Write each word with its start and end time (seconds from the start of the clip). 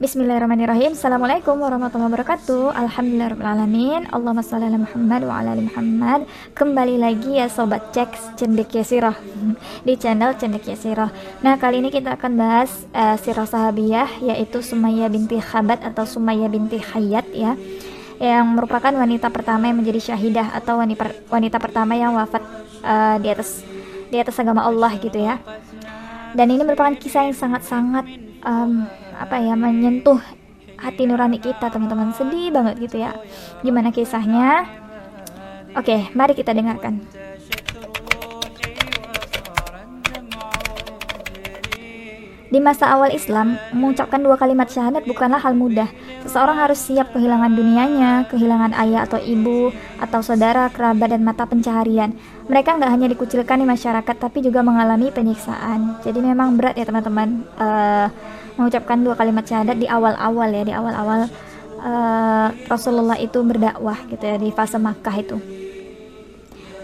Bismillahirrahmanirrahim. 0.00 0.96
Assalamualaikum 0.96 1.60
warahmatullahi 1.60 2.08
wabarakatuh. 2.08 2.72
Alhamdulillahirrahmanirrahim 2.72 4.08
Allahumma 4.08 4.40
salli 4.40 4.72
ala 4.72 4.80
Muhammad 4.80 5.28
wa 5.28 5.34
ala 5.36 5.52
ali 5.52 5.68
Muhammad. 5.68 6.24
Kembali 6.56 6.96
lagi 6.96 7.36
ya 7.36 7.52
Sobat 7.52 7.92
Cek 7.92 8.32
Cendekia 8.32 8.80
Sirah 8.80 9.12
Di 9.84 10.00
channel 10.00 10.40
Cendekia 10.40 10.72
Sirah 10.72 11.12
Nah 11.44 11.60
kali 11.60 11.84
ini 11.84 11.92
kita 11.92 12.16
akan 12.16 12.32
bahas 12.32 12.88
uh, 12.96 13.20
Sirah 13.20 13.44
sahabiyah 13.44 14.24
Yaitu 14.24 14.64
Sumayyah 14.64 15.12
binti 15.12 15.36
Khabat 15.36 15.84
atau 15.84 16.08
Sumayyah 16.08 16.48
binti 16.48 16.80
Hayat 16.80 17.28
ya. 17.36 17.60
Yang 18.16 18.46
merupakan 18.56 18.96
wanita 18.96 19.28
pertama 19.28 19.68
yang 19.68 19.84
menjadi 19.84 20.16
syahidah 20.16 20.56
Atau 20.56 20.80
wanita, 20.80 21.12
wanita 21.28 21.60
pertama 21.60 21.92
yang 21.92 22.16
wafat 22.16 22.40
uh, 22.80 23.20
di 23.20 23.28
atas 23.28 23.68
di 24.08 24.16
atas 24.16 24.32
agama 24.40 24.64
Allah 24.64 24.96
gitu 24.96 25.20
ya. 25.20 25.36
Dan 26.32 26.48
ini 26.48 26.64
merupakan 26.64 26.96
kisah 26.96 27.28
yang 27.28 27.36
sangat-sangat 27.36 28.08
um, 28.48 28.88
apa 29.20 29.36
ya 29.36 29.52
menyentuh 29.52 30.16
hati 30.80 31.04
nurani 31.04 31.36
kita 31.36 31.68
teman-teman. 31.68 32.16
Sedih 32.16 32.48
banget 32.48 32.80
gitu 32.80 32.96
ya. 33.04 33.12
Gimana 33.60 33.92
kisahnya? 33.92 34.64
Oke 35.76 36.08
mari 36.16 36.32
kita 36.32 36.56
dengarkan. 36.56 37.04
Di 42.50 42.58
masa 42.58 42.90
awal 42.90 43.14
Islam, 43.14 43.54
mengucapkan 43.70 44.18
dua 44.18 44.34
kalimat 44.34 44.66
syahadat 44.66 45.06
bukanlah 45.06 45.38
hal 45.38 45.54
mudah. 45.54 45.86
Seseorang 46.20 46.56
harus 46.68 46.78
siap 46.78 47.16
kehilangan 47.16 47.52
dunianya, 47.56 48.28
kehilangan 48.28 48.76
ayah 48.76 49.08
atau 49.08 49.16
ibu, 49.16 49.72
atau 49.98 50.20
saudara, 50.20 50.68
kerabat, 50.68 51.16
dan 51.16 51.24
mata 51.24 51.48
pencaharian. 51.48 52.12
Mereka 52.46 52.76
nggak 52.76 52.90
hanya 52.92 53.08
dikucilkan 53.08 53.56
di 53.58 53.66
masyarakat, 53.66 54.16
tapi 54.20 54.44
juga 54.44 54.60
mengalami 54.60 55.08
penyiksaan. 55.08 56.04
Jadi 56.04 56.20
memang 56.20 56.60
berat 56.60 56.76
ya 56.76 56.84
teman-teman 56.84 57.48
uh, 57.56 58.06
mengucapkan 58.60 59.00
dua 59.00 59.16
kalimat 59.16 59.48
syahadat 59.48 59.80
di 59.80 59.88
awal-awal 59.88 60.48
ya, 60.52 60.62
di 60.68 60.74
awal-awal 60.76 61.20
uh, 61.80 62.48
Rasulullah 62.68 63.16
itu 63.16 63.40
berdakwah 63.40 63.96
gitu 64.12 64.24
ya 64.24 64.36
di 64.36 64.52
fase 64.52 64.76
Makkah 64.76 65.16
itu. 65.16 65.36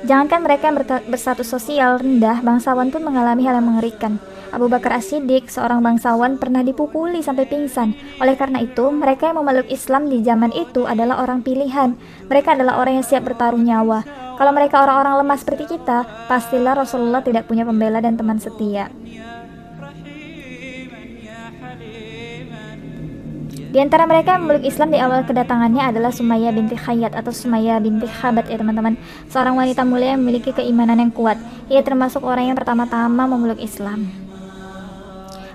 Jangankan 0.06 0.40
mereka 0.44 0.70
yang 0.70 0.76
berstatus 1.08 1.48
sosial 1.50 1.98
rendah, 1.98 2.40
bangsawan 2.40 2.88
pun 2.94 3.02
mengalami 3.02 3.42
hal 3.44 3.58
yang 3.58 3.68
mengerikan. 3.68 4.16
Abu 4.54 4.70
Bakar 4.70 5.02
As-Siddiq, 5.02 5.50
seorang 5.50 5.82
bangsawan, 5.82 6.38
pernah 6.38 6.62
dipukuli 6.62 7.24
sampai 7.24 7.46
pingsan. 7.46 7.96
Oleh 8.22 8.38
karena 8.38 8.62
itu, 8.62 8.88
mereka 8.94 9.30
yang 9.30 9.42
memeluk 9.42 9.66
Islam 9.66 10.06
di 10.06 10.22
zaman 10.22 10.54
itu 10.54 10.86
adalah 10.86 11.22
orang 11.22 11.42
pilihan. 11.42 11.98
Mereka 12.30 12.54
adalah 12.54 12.78
orang 12.78 13.02
yang 13.02 13.06
siap 13.06 13.26
bertaruh 13.26 13.58
nyawa. 13.58 14.06
Kalau 14.36 14.52
mereka 14.52 14.84
orang-orang 14.84 15.24
lemah 15.24 15.38
seperti 15.40 15.64
kita, 15.78 16.04
pastilah 16.28 16.76
Rasulullah 16.76 17.24
tidak 17.24 17.48
punya 17.48 17.64
pembela 17.64 18.04
dan 18.04 18.20
teman 18.20 18.36
setia. 18.36 18.92
Di 23.76 23.84
antara 23.84 24.08
mereka 24.08 24.40
yang 24.40 24.48
memeluk 24.48 24.64
Islam 24.64 24.88
di 24.88 24.96
awal 24.96 25.28
kedatangannya 25.28 25.92
adalah 25.92 26.08
Sumayyah 26.08 26.48
binti 26.48 26.80
Khayyat 26.80 27.12
atau 27.12 27.28
Sumayyah 27.28 27.76
binti 27.84 28.08
Khabat 28.08 28.48
ya 28.48 28.56
teman-teman. 28.56 28.96
Seorang 29.28 29.52
wanita 29.52 29.84
mulia 29.84 30.16
yang 30.16 30.24
memiliki 30.24 30.56
keimanan 30.56 30.96
yang 30.96 31.12
kuat. 31.12 31.36
Ia 31.68 31.84
termasuk 31.84 32.24
orang 32.24 32.48
yang 32.48 32.56
pertama-tama 32.56 33.28
memeluk 33.28 33.60
Islam. 33.60 34.25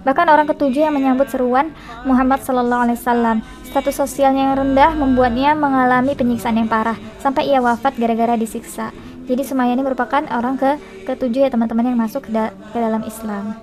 Bahkan 0.01 0.27
orang 0.29 0.49
ketujuh 0.49 0.89
yang 0.89 0.95
menyambut 0.97 1.29
seruan 1.29 1.73
Muhammad 2.03 2.41
Sallallahu 2.41 2.89
Alaihi 2.89 2.97
Wasallam. 2.97 3.37
Status 3.71 4.03
sosialnya 4.03 4.51
yang 4.51 4.55
rendah 4.59 4.91
membuatnya 4.97 5.55
mengalami 5.55 6.11
penyiksaan 6.17 6.59
yang 6.59 6.67
parah 6.67 6.99
sampai 7.23 7.47
ia 7.47 7.63
wafat 7.63 7.95
gara-gara 7.95 8.35
disiksa. 8.35 8.91
Jadi 9.29 9.47
Sumayyah 9.47 9.79
ini 9.79 9.83
merupakan 9.85 10.25
orang 10.27 10.59
ke 10.59 10.75
ketujuh 11.07 11.47
ya 11.47 11.49
teman-teman 11.53 11.87
yang 11.87 11.95
masuk 11.95 12.27
ke, 12.27 12.35
da 12.35 12.51
ke 12.73 12.77
dalam 12.81 13.05
Islam. 13.07 13.55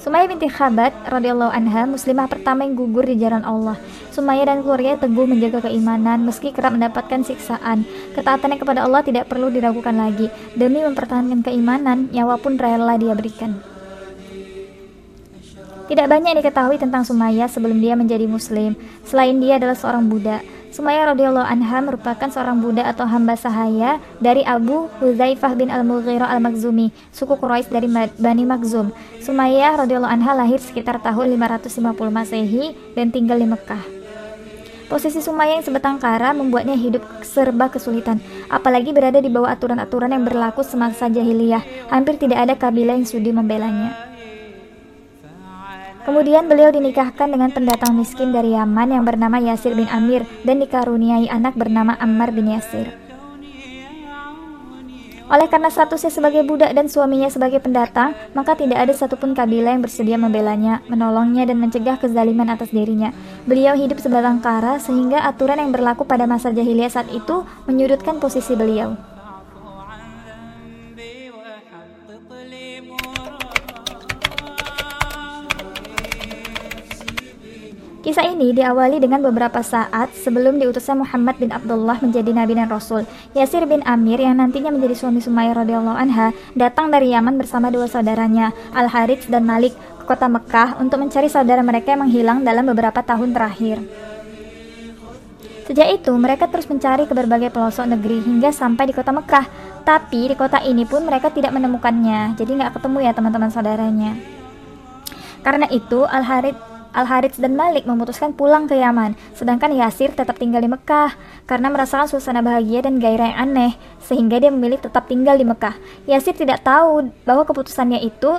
Sumayyah 0.00 0.28
binti 0.30 0.48
Khabat 0.48 0.92
radhiyallahu 1.10 1.52
anha 1.52 1.84
muslimah 1.90 2.30
pertama 2.30 2.64
yang 2.64 2.78
gugur 2.78 3.02
di 3.02 3.18
jalan 3.18 3.42
Allah. 3.42 3.76
Sumayyah 4.14 4.46
dan 4.46 4.58
keluarga 4.62 5.00
teguh 5.00 5.26
menjaga 5.26 5.66
keimanan 5.66 6.22
meski 6.22 6.54
kerap 6.54 6.76
mendapatkan 6.76 7.24
siksaan. 7.26 7.82
Ketaatannya 8.14 8.62
kepada 8.62 8.86
Allah 8.86 9.02
tidak 9.02 9.26
perlu 9.26 9.50
diragukan 9.50 9.96
lagi. 9.96 10.30
Demi 10.54 10.84
mempertahankan 10.86 11.42
keimanan, 11.42 12.12
nyawa 12.14 12.38
pun 12.38 12.56
rela 12.60 12.94
dia 12.94 13.16
berikan. 13.16 13.79
Tidak 15.90 16.06
banyak 16.06 16.38
diketahui 16.38 16.78
tentang 16.78 17.02
Sumayyah 17.02 17.50
sebelum 17.50 17.82
dia 17.82 17.98
menjadi 17.98 18.30
muslim, 18.30 18.78
selain 19.02 19.34
dia 19.42 19.58
adalah 19.58 19.74
seorang 19.74 20.06
budak. 20.06 20.38
Sumayyah 20.70 21.18
radhiyallahu 21.18 21.42
anha 21.42 21.82
merupakan 21.82 22.30
seorang 22.30 22.62
budak 22.62 22.86
atau 22.94 23.10
hamba 23.10 23.34
sahaya 23.34 23.98
dari 24.22 24.46
Abu 24.46 24.86
Huzaifah 25.02 25.58
bin 25.58 25.66
Al-Mughirah 25.66 26.30
Al-Makhzumi, 26.30 26.94
suku 27.10 27.34
Quraisy 27.34 27.74
dari 27.74 27.90
Bani 27.90 28.46
Makhzum. 28.46 28.94
Sumayyah 29.18 29.82
radhiyallahu 29.82 30.14
anha 30.14 30.30
lahir 30.38 30.62
sekitar 30.62 31.02
tahun 31.02 31.26
550 31.34 31.74
Masehi 32.14 32.94
dan 32.94 33.10
tinggal 33.10 33.42
di 33.42 33.50
Mekah. 33.50 33.82
Posisi 34.86 35.18
Sumayyah 35.18 35.58
yang 35.58 35.66
sebatang 35.66 35.98
kara 35.98 36.30
membuatnya 36.30 36.78
hidup 36.78 37.02
serba 37.26 37.66
kesulitan, 37.66 38.22
apalagi 38.46 38.94
berada 38.94 39.18
di 39.18 39.26
bawah 39.26 39.50
aturan-aturan 39.50 40.14
yang 40.14 40.22
berlaku 40.22 40.62
semasa 40.62 41.10
jahiliyah. 41.10 41.90
Hampir 41.90 42.14
tidak 42.14 42.46
ada 42.46 42.54
kabilah 42.54 42.94
yang 42.94 43.10
sudi 43.10 43.34
membelanya. 43.34 44.09
Kemudian 46.00 46.48
beliau 46.48 46.72
dinikahkan 46.72 47.28
dengan 47.28 47.52
pendatang 47.52 47.92
miskin 47.92 48.32
dari 48.32 48.56
Yaman 48.56 48.96
yang 48.96 49.04
bernama 49.04 49.36
Yasir 49.36 49.76
bin 49.76 49.84
Amir 49.86 50.24
dan 50.48 50.58
dikaruniai 50.58 51.28
anak 51.28 51.52
bernama 51.54 51.92
Ammar 52.00 52.32
bin 52.32 52.48
Yasir. 52.48 53.10
Oleh 55.30 55.46
karena 55.46 55.70
statusnya 55.70 56.10
sebagai 56.10 56.42
budak 56.42 56.74
dan 56.74 56.90
suaminya 56.90 57.30
sebagai 57.30 57.62
pendatang, 57.62 58.18
maka 58.34 58.58
tidak 58.58 58.82
ada 58.82 58.90
satupun 58.90 59.30
kabilah 59.30 59.78
yang 59.78 59.78
bersedia 59.78 60.18
membelanya, 60.18 60.82
menolongnya, 60.90 61.46
dan 61.46 61.62
mencegah 61.62 62.02
kezaliman 62.02 62.50
atas 62.50 62.74
dirinya. 62.74 63.14
Beliau 63.46 63.78
hidup 63.78 64.02
sebatang 64.02 64.42
kara 64.42 64.82
sehingga 64.82 65.22
aturan 65.22 65.62
yang 65.62 65.70
berlaku 65.70 66.02
pada 66.02 66.26
masa 66.26 66.50
jahiliyah 66.50 66.90
saat 66.90 67.06
itu 67.14 67.46
menyudutkan 67.70 68.18
posisi 68.18 68.58
beliau. 68.58 68.98
Kisah 78.00 78.32
ini 78.32 78.56
diawali 78.56 78.96
dengan 78.96 79.20
beberapa 79.20 79.60
saat 79.60 80.16
sebelum 80.16 80.56
diutusnya 80.56 80.96
Muhammad 81.04 81.36
bin 81.36 81.52
Abdullah 81.52 82.00
menjadi 82.00 82.32
nabi 82.32 82.56
dan 82.56 82.72
rasul. 82.72 83.04
Yasir 83.36 83.68
bin 83.68 83.84
Amir 83.84 84.16
yang 84.16 84.40
nantinya 84.40 84.72
menjadi 84.72 84.96
suami 84.96 85.20
Sumayyah 85.20 85.60
radhiyallahu 85.60 86.00
anha 86.00 86.32
datang 86.56 86.88
dari 86.88 87.12
Yaman 87.12 87.36
bersama 87.36 87.68
dua 87.68 87.92
saudaranya, 87.92 88.56
Al 88.72 88.88
Harits 88.88 89.28
dan 89.28 89.44
Malik 89.44 89.76
ke 90.00 90.04
kota 90.08 90.32
Mekah 90.32 90.80
untuk 90.80 90.96
mencari 90.96 91.28
saudara 91.28 91.60
mereka 91.60 91.92
yang 91.92 92.08
menghilang 92.08 92.40
dalam 92.40 92.64
beberapa 92.72 93.04
tahun 93.04 93.36
terakhir. 93.36 93.84
Sejak 95.68 96.00
itu, 96.00 96.16
mereka 96.16 96.48
terus 96.48 96.72
mencari 96.72 97.04
ke 97.04 97.12
berbagai 97.12 97.52
pelosok 97.52 97.84
negeri 97.84 98.24
hingga 98.24 98.48
sampai 98.48 98.88
di 98.88 98.96
kota 98.96 99.12
Mekah. 99.12 99.44
Tapi 99.84 100.32
di 100.32 100.36
kota 100.40 100.56
ini 100.64 100.88
pun 100.88 101.04
mereka 101.04 101.28
tidak 101.28 101.52
menemukannya, 101.52 102.32
jadi 102.32 102.48
nggak 102.48 102.80
ketemu 102.80 103.04
ya 103.04 103.12
teman-teman 103.12 103.52
saudaranya. 103.52 104.16
Karena 105.44 105.68
itu, 105.68 106.08
Al 106.08 106.24
Harits 106.24 106.69
Al-Harits 106.90 107.38
dan 107.38 107.54
Malik 107.54 107.86
memutuskan 107.86 108.34
pulang 108.34 108.66
ke 108.66 108.74
Yaman, 108.78 109.14
sedangkan 109.36 109.70
Yasir 109.74 110.10
tetap 110.10 110.36
tinggal 110.40 110.62
di 110.62 110.70
Mekah 110.70 111.14
karena 111.46 111.70
merasakan 111.70 112.10
suasana 112.10 112.42
bahagia 112.42 112.82
dan 112.82 112.98
gairah 112.98 113.34
yang 113.34 113.38
aneh, 113.50 113.72
sehingga 114.02 114.42
dia 114.42 114.50
memilih 114.50 114.82
tetap 114.82 115.06
tinggal 115.06 115.38
di 115.38 115.46
Mekah. 115.46 115.78
Yasir 116.10 116.34
tidak 116.34 116.66
tahu 116.66 117.14
bahwa 117.22 117.46
keputusannya 117.46 118.02
itu 118.02 118.30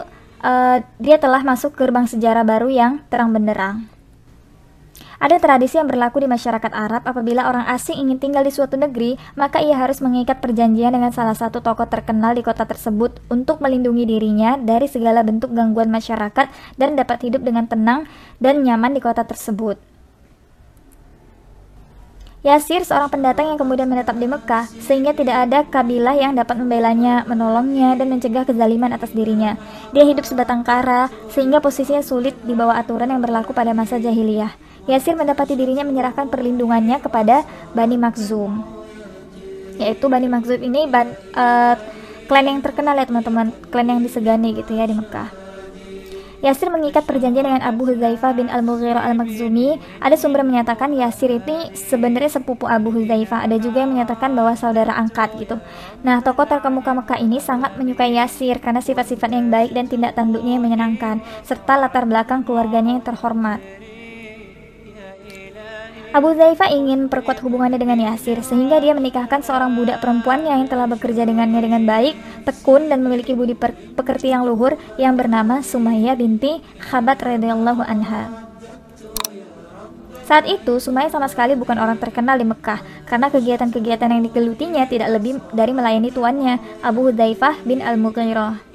uh, 0.44 0.78
dia 1.00 1.18
telah 1.22 1.46
masuk 1.46 1.78
gerbang 1.78 2.10
sejarah 2.10 2.44
baru 2.44 2.68
yang 2.68 3.00
terang 3.08 3.32
benderang. 3.32 3.88
Ada 5.22 5.38
tradisi 5.38 5.78
yang 5.78 5.86
berlaku 5.86 6.18
di 6.18 6.26
masyarakat 6.26 6.74
Arab 6.74 7.06
apabila 7.06 7.46
orang 7.46 7.70
asing 7.70 7.94
ingin 7.94 8.18
tinggal 8.18 8.42
di 8.42 8.50
suatu 8.50 8.74
negeri, 8.74 9.22
maka 9.38 9.62
ia 9.62 9.78
harus 9.78 10.02
mengikat 10.02 10.42
perjanjian 10.42 10.98
dengan 10.98 11.14
salah 11.14 11.38
satu 11.38 11.62
tokoh 11.62 11.86
terkenal 11.86 12.34
di 12.34 12.42
kota 12.42 12.66
tersebut 12.66 13.22
untuk 13.30 13.62
melindungi 13.62 14.10
dirinya 14.10 14.58
dari 14.58 14.90
segala 14.90 15.22
bentuk 15.22 15.54
gangguan 15.54 15.94
masyarakat 15.94 16.50
dan 16.74 16.98
dapat 16.98 17.22
hidup 17.22 17.46
dengan 17.46 17.70
tenang 17.70 18.10
dan 18.42 18.66
nyaman 18.66 18.98
di 18.98 19.02
kota 19.06 19.22
tersebut. 19.22 19.78
Yasir 22.42 22.82
seorang 22.82 23.14
pendatang 23.14 23.54
yang 23.54 23.62
kemudian 23.62 23.86
menetap 23.86 24.18
di 24.18 24.26
Mekah, 24.26 24.66
sehingga 24.82 25.14
tidak 25.14 25.46
ada 25.46 25.62
kabilah 25.70 26.18
yang 26.18 26.34
dapat 26.34 26.58
membelanya, 26.58 27.22
menolongnya, 27.30 27.94
dan 27.94 28.10
mencegah 28.10 28.50
kezaliman 28.50 28.90
atas 28.90 29.14
dirinya. 29.14 29.54
Dia 29.94 30.02
hidup 30.02 30.26
sebatang 30.26 30.66
kara, 30.66 31.14
sehingga 31.30 31.62
posisinya 31.62 32.02
sulit 32.02 32.34
di 32.42 32.58
bawah 32.58 32.74
aturan 32.74 33.14
yang 33.14 33.22
berlaku 33.22 33.54
pada 33.54 33.78
masa 33.78 34.02
jahiliyah. 34.02 34.71
Yasir 34.90 35.14
mendapati 35.14 35.54
dirinya 35.54 35.86
menyerahkan 35.86 36.30
perlindungannya 36.32 36.98
kepada 37.02 37.46
Bani 37.78 37.98
Makhzum. 38.02 38.66
Yaitu 39.78 40.06
Bani 40.10 40.26
Makhzum 40.26 40.62
ini 40.62 40.90
ban, 40.90 41.14
uh, 41.38 41.76
klan 42.26 42.46
yang 42.50 42.60
terkenal 42.66 42.98
ya 42.98 43.06
teman-teman, 43.06 43.54
klan 43.70 43.88
yang 43.90 44.02
disegani 44.02 44.58
gitu 44.58 44.74
ya 44.74 44.90
di 44.90 44.98
Mekah. 44.98 45.42
Yasir 46.42 46.74
mengikat 46.74 47.06
perjanjian 47.06 47.46
dengan 47.46 47.62
Abu 47.62 47.86
Huzaifah 47.86 48.34
bin 48.34 48.50
Al-Mughirah 48.50 49.06
Al-Makhzumi. 49.14 49.78
Ada 50.02 50.18
sumber 50.18 50.42
menyatakan 50.42 50.90
Yasir 50.90 51.30
ini 51.30 51.70
sebenarnya 51.78 52.42
sepupu 52.42 52.66
Abu 52.66 52.90
Huzaifah. 52.90 53.46
Ada 53.46 53.62
juga 53.62 53.86
yang 53.86 53.94
menyatakan 53.94 54.34
bahwa 54.34 54.58
saudara 54.58 54.98
angkat 54.98 55.38
gitu. 55.38 55.62
Nah, 56.02 56.26
tokoh 56.26 56.50
terkemuka 56.50 56.98
Mekah 56.98 57.22
ini 57.22 57.38
sangat 57.38 57.78
menyukai 57.78 58.18
Yasir 58.18 58.58
karena 58.58 58.82
sifat-sifatnya 58.82 59.38
yang 59.38 59.54
baik 59.54 59.72
dan 59.78 59.86
tindak 59.86 60.18
tanduknya 60.18 60.58
yang 60.58 60.66
menyenangkan, 60.66 61.22
serta 61.46 61.78
latar 61.78 62.10
belakang 62.10 62.42
keluarganya 62.42 62.98
yang 62.98 63.06
terhormat. 63.06 63.62
Abu 66.12 66.36
Zaifah 66.36 66.68
ingin 66.76 67.08
memperkuat 67.08 67.40
hubungannya 67.40 67.80
dengan 67.80 67.96
Yasir 67.96 68.44
sehingga 68.44 68.84
dia 68.84 68.92
menikahkan 68.92 69.40
seorang 69.48 69.72
budak 69.72 70.04
perempuannya 70.04 70.60
yang 70.60 70.68
telah 70.68 70.84
bekerja 70.84 71.24
dengannya 71.24 71.64
dengan 71.64 71.88
baik, 71.88 72.20
tekun 72.44 72.92
dan 72.92 73.00
memiliki 73.00 73.32
budi 73.32 73.56
pekerti 73.96 74.28
yang 74.28 74.44
luhur 74.44 74.76
yang 75.00 75.16
bernama 75.16 75.64
Sumayyah 75.64 76.20
binti 76.20 76.60
Khabat 76.84 77.24
radhiyallahu 77.24 77.80
anha. 77.88 78.28
Saat 80.28 80.52
itu, 80.52 80.84
Sumayyah 80.84 81.16
sama 81.16 81.32
sekali 81.32 81.56
bukan 81.56 81.80
orang 81.80 81.96
terkenal 81.96 82.36
di 82.36 82.44
Mekah 82.44 83.08
karena 83.08 83.32
kegiatan-kegiatan 83.32 84.12
yang 84.12 84.24
digelutinya 84.28 84.84
tidak 84.92 85.16
lebih 85.16 85.40
dari 85.56 85.72
melayani 85.72 86.12
tuannya, 86.12 86.60
Abu 86.84 87.08
Zaifah 87.16 87.56
bin 87.64 87.80
Al-Mughirah. 87.80 88.71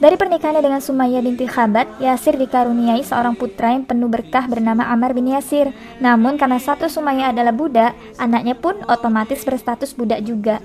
Dari 0.00 0.16
pernikahannya 0.16 0.64
dengan 0.64 0.80
Sumayyah 0.80 1.20
binti 1.20 1.44
Khabat, 1.44 2.00
Yasir 2.00 2.40
dikaruniai 2.40 3.04
seorang 3.04 3.36
putra 3.36 3.76
yang 3.76 3.84
penuh 3.84 4.08
berkah 4.08 4.48
bernama 4.48 4.88
Ammar 4.88 5.12
bin 5.12 5.28
Yasir. 5.28 5.76
Namun 6.00 6.40
karena 6.40 6.56
satu 6.56 6.88
Sumayyah 6.88 7.36
adalah 7.36 7.52
budak, 7.52 7.92
anaknya 8.16 8.56
pun 8.56 8.80
otomatis 8.88 9.44
berstatus 9.44 9.92
budak 9.92 10.24
juga. 10.24 10.64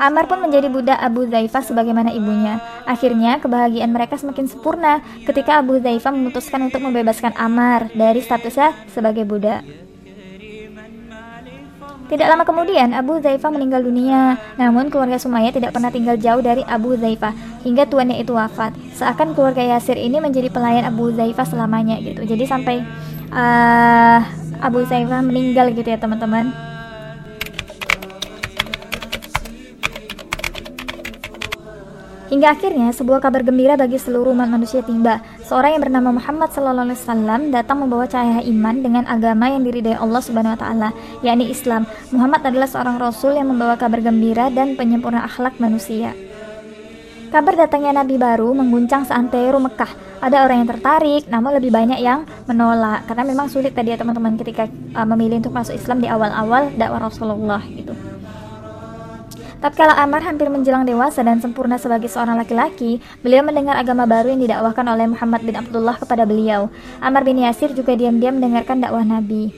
Ammar 0.00 0.24
pun 0.32 0.40
menjadi 0.40 0.72
budak 0.72 0.96
Abu 0.96 1.28
Zaifah 1.28 1.60
sebagaimana 1.60 2.08
ibunya. 2.08 2.56
Akhirnya 2.88 3.36
kebahagiaan 3.36 3.92
mereka 3.92 4.16
semakin 4.16 4.48
sempurna 4.48 5.04
ketika 5.28 5.60
Abu 5.60 5.76
Zaifah 5.76 6.16
memutuskan 6.16 6.72
untuk 6.72 6.80
membebaskan 6.80 7.36
Ammar 7.36 7.92
dari 7.92 8.24
statusnya 8.24 8.72
sebagai 8.88 9.28
budak. 9.28 9.87
Tidak 12.08 12.24
lama 12.24 12.40
kemudian, 12.40 12.96
Abu 12.96 13.20
Zaifah 13.20 13.52
meninggal 13.52 13.84
dunia. 13.84 14.40
Namun 14.56 14.88
keluarga 14.88 15.20
Sumayyah 15.20 15.52
tidak 15.52 15.76
pernah 15.76 15.92
tinggal 15.92 16.16
jauh 16.16 16.40
dari 16.40 16.64
Abu 16.64 16.96
Zaifah 16.96 17.36
hingga 17.68 17.84
tuannya 17.84 18.16
itu 18.24 18.32
wafat. 18.32 18.72
Seakan 18.96 19.36
keluarga 19.36 19.60
Yasir 19.60 20.00
ini 20.00 20.16
menjadi 20.16 20.48
pelayan 20.48 20.88
Abu 20.88 21.12
Zaifah 21.12 21.44
selamanya 21.44 22.00
gitu. 22.00 22.24
Jadi 22.24 22.48
sampai 22.48 22.80
uh, 23.28 24.24
Abu 24.64 24.88
Zaifah 24.88 25.20
meninggal 25.20 25.68
gitu 25.76 25.84
ya 25.84 26.00
teman-teman. 26.00 26.48
Hingga 32.28 32.56
akhirnya 32.56 32.88
sebuah 32.92 33.20
kabar 33.24 33.40
gembira 33.40 33.76
bagi 33.76 34.00
seluruh 34.00 34.32
umat 34.32 34.48
manusia 34.48 34.80
tiba. 34.80 35.20
Seorang 35.48 35.80
yang 35.80 35.82
bernama 35.88 36.12
Muhammad 36.12 36.52
sallallahu 36.52 36.92
alaihi 36.92 37.00
wasallam 37.00 37.40
datang 37.48 37.80
membawa 37.80 38.04
cahaya 38.04 38.44
iman 38.44 38.84
dengan 38.84 39.08
agama 39.08 39.48
yang 39.48 39.64
diridai 39.64 39.96
Allah 39.96 40.20
Subhanahu 40.20 40.52
wa 40.52 40.60
taala, 40.60 40.88
yakni 41.24 41.48
Islam. 41.48 41.88
Muhammad 42.12 42.44
adalah 42.44 42.68
seorang 42.68 43.00
rasul 43.00 43.32
yang 43.32 43.48
membawa 43.48 43.80
kabar 43.80 44.04
gembira 44.04 44.52
dan 44.52 44.76
penyempurna 44.76 45.24
akhlak 45.24 45.56
manusia. 45.56 46.12
Kabar 47.32 47.64
datangnya 47.64 48.04
nabi 48.04 48.20
baru 48.20 48.52
mengguncang 48.52 49.08
seantero 49.08 49.56
Mekah. 49.56 50.20
Ada 50.20 50.44
orang 50.44 50.64
yang 50.64 50.68
tertarik, 50.68 51.22
namun 51.32 51.56
lebih 51.56 51.72
banyak 51.72 51.96
yang 51.96 52.28
menolak 52.44 53.08
karena 53.08 53.24
memang 53.24 53.48
sulit 53.48 53.72
tadi 53.72 53.92
ya 53.92 53.96
teman-teman 53.96 54.36
ketika 54.36 54.68
uh, 54.68 55.08
memilih 55.08 55.40
untuk 55.40 55.56
masuk 55.56 55.72
Islam 55.72 56.04
di 56.04 56.12
awal-awal 56.12 56.76
dakwah 56.76 57.08
Rasulullah 57.08 57.64
gitu. 57.72 57.96
Tatkala 59.58 59.98
Amar 59.98 60.22
hampir 60.22 60.46
menjelang 60.46 60.86
dewasa 60.86 61.18
dan 61.26 61.42
sempurna 61.42 61.82
sebagai 61.82 62.06
seorang 62.06 62.38
laki-laki, 62.38 63.02
beliau 63.26 63.42
mendengar 63.42 63.74
agama 63.74 64.06
baru 64.06 64.30
yang 64.30 64.38
didakwahkan 64.46 64.86
oleh 64.86 65.10
Muhammad 65.10 65.42
bin 65.42 65.58
Abdullah 65.58 65.98
kepada 65.98 66.22
beliau. 66.22 66.70
Amar 67.02 67.26
bin 67.26 67.42
Yasir 67.42 67.74
juga 67.74 67.98
diam-diam 67.98 68.38
mendengarkan 68.38 68.78
dakwah 68.78 69.02
Nabi. 69.02 69.50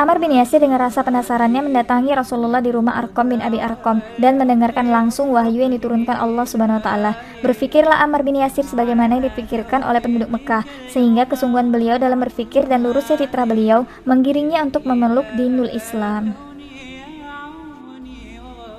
Amar 0.00 0.16
bin 0.16 0.32
Yasir 0.32 0.64
dengan 0.64 0.80
rasa 0.80 1.04
penasarannya 1.04 1.60
mendatangi 1.60 2.16
Rasulullah 2.16 2.64
di 2.64 2.72
rumah 2.72 2.96
Arkom 2.96 3.36
bin 3.36 3.44
Abi 3.44 3.60
Arkom 3.60 4.00
dan 4.16 4.40
mendengarkan 4.40 4.88
langsung 4.88 5.28
wahyu 5.28 5.60
yang 5.60 5.76
diturunkan 5.76 6.16
Allah 6.16 6.48
Subhanahu 6.48 6.80
wa 6.80 6.84
taala. 6.88 7.12
Berfikirlah 7.44 8.00
Amar 8.00 8.24
bin 8.24 8.40
Yasir 8.40 8.64
sebagaimana 8.64 9.20
yang 9.20 9.28
dipikirkan 9.28 9.84
oleh 9.84 10.00
penduduk 10.00 10.32
Mekah, 10.32 10.64
sehingga 10.88 11.28
kesungguhan 11.28 11.68
beliau 11.68 12.00
dalam 12.00 12.16
berfikir 12.16 12.64
dan 12.64 12.80
lurusnya 12.80 13.20
fitrah 13.20 13.44
beliau 13.44 13.84
menggiringnya 14.08 14.64
untuk 14.64 14.88
memeluk 14.88 15.28
dinul 15.36 15.68
Islam. 15.68 16.32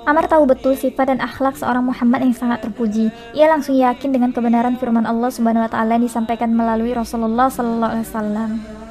Amar 0.02 0.26
tahu 0.26 0.50
betul 0.50 0.74
sifat 0.74 1.06
dan 1.06 1.22
akhlak 1.22 1.54
seorang 1.54 1.86
Muhammad 1.86 2.26
yang 2.26 2.34
sangat 2.34 2.66
terpuji. 2.66 3.14
Ia 3.38 3.46
langsung 3.46 3.78
yakin 3.78 4.10
dengan 4.10 4.34
kebenaran 4.34 4.74
firman 4.74 5.06
Allah 5.06 5.30
Subhanahu 5.30 5.62
wa 5.62 5.70
taala 5.70 5.94
yang 5.94 6.02
disampaikan 6.02 6.50
melalui 6.50 6.90
Rasulullah 6.90 7.46
sallallahu 7.46 7.92
alaihi 7.94 8.10
wasallam. 8.10 8.81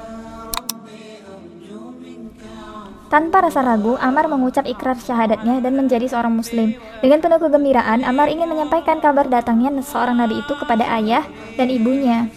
Tanpa 3.12 3.44
rasa 3.44 3.60
ragu, 3.60 4.00
Amar 4.00 4.32
mengucap 4.32 4.64
ikrar 4.64 4.96
syahadatnya 4.96 5.60
dan 5.60 5.76
menjadi 5.76 6.08
seorang 6.08 6.32
muslim. 6.32 6.80
Dengan 7.04 7.20
penuh 7.20 7.44
kegembiraan, 7.44 8.08
Amar 8.08 8.32
ingin 8.32 8.48
menyampaikan 8.48 9.04
kabar 9.04 9.28
datangnya 9.28 9.68
seorang 9.84 10.16
nabi 10.16 10.40
itu 10.40 10.56
kepada 10.56 10.88
ayah 10.96 11.28
dan 11.60 11.68
ibunya. 11.68 12.32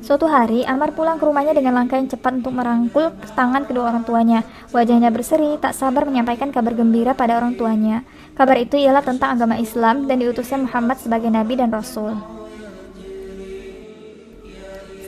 Suatu 0.00 0.24
hari, 0.24 0.64
Amar 0.64 0.96
pulang 0.96 1.20
ke 1.20 1.28
rumahnya 1.28 1.52
dengan 1.52 1.76
langkah 1.76 2.00
yang 2.00 2.08
cepat 2.08 2.40
untuk 2.40 2.56
merangkul 2.56 3.12
tangan 3.36 3.68
kedua 3.68 3.92
orang 3.92 4.08
tuanya. 4.08 4.48
Wajahnya 4.72 5.12
berseri, 5.12 5.60
tak 5.60 5.76
sabar 5.76 6.08
menyampaikan 6.08 6.48
kabar 6.48 6.72
gembira 6.72 7.12
pada 7.12 7.36
orang 7.36 7.52
tuanya. 7.52 8.00
Kabar 8.32 8.56
itu 8.56 8.80
ialah 8.80 9.04
tentang 9.04 9.36
agama 9.36 9.60
Islam 9.60 10.08
dan 10.08 10.24
diutusnya 10.24 10.64
Muhammad 10.64 10.96
sebagai 11.04 11.28
nabi 11.28 11.60
dan 11.60 11.68
rasul. 11.68 12.35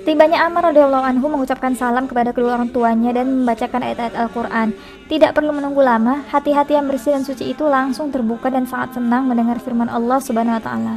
Setibanya 0.08 0.48
Amar 0.48 0.72
radhiyallahu 0.72 1.04
anhu 1.04 1.28
mengucapkan 1.28 1.76
salam 1.76 2.08
kepada 2.08 2.32
kedua 2.32 2.56
orang 2.56 2.72
tuanya 2.72 3.12
dan 3.12 3.28
membacakan 3.28 3.84
ayat-ayat 3.84 4.16
Al-Quran. 4.16 4.72
Tidak 5.04 5.36
perlu 5.36 5.52
menunggu 5.52 5.84
lama, 5.84 6.24
hati-hati 6.32 6.80
yang 6.80 6.88
bersih 6.88 7.12
dan 7.12 7.28
suci 7.28 7.52
itu 7.52 7.68
langsung 7.68 8.08
terbuka 8.08 8.48
dan 8.48 8.64
sangat 8.64 8.96
senang 8.96 9.28
mendengar 9.28 9.60
firman 9.60 9.84
Allah 9.84 10.16
Subhanahu 10.16 10.56
wa 10.56 10.64
taala. 10.64 10.94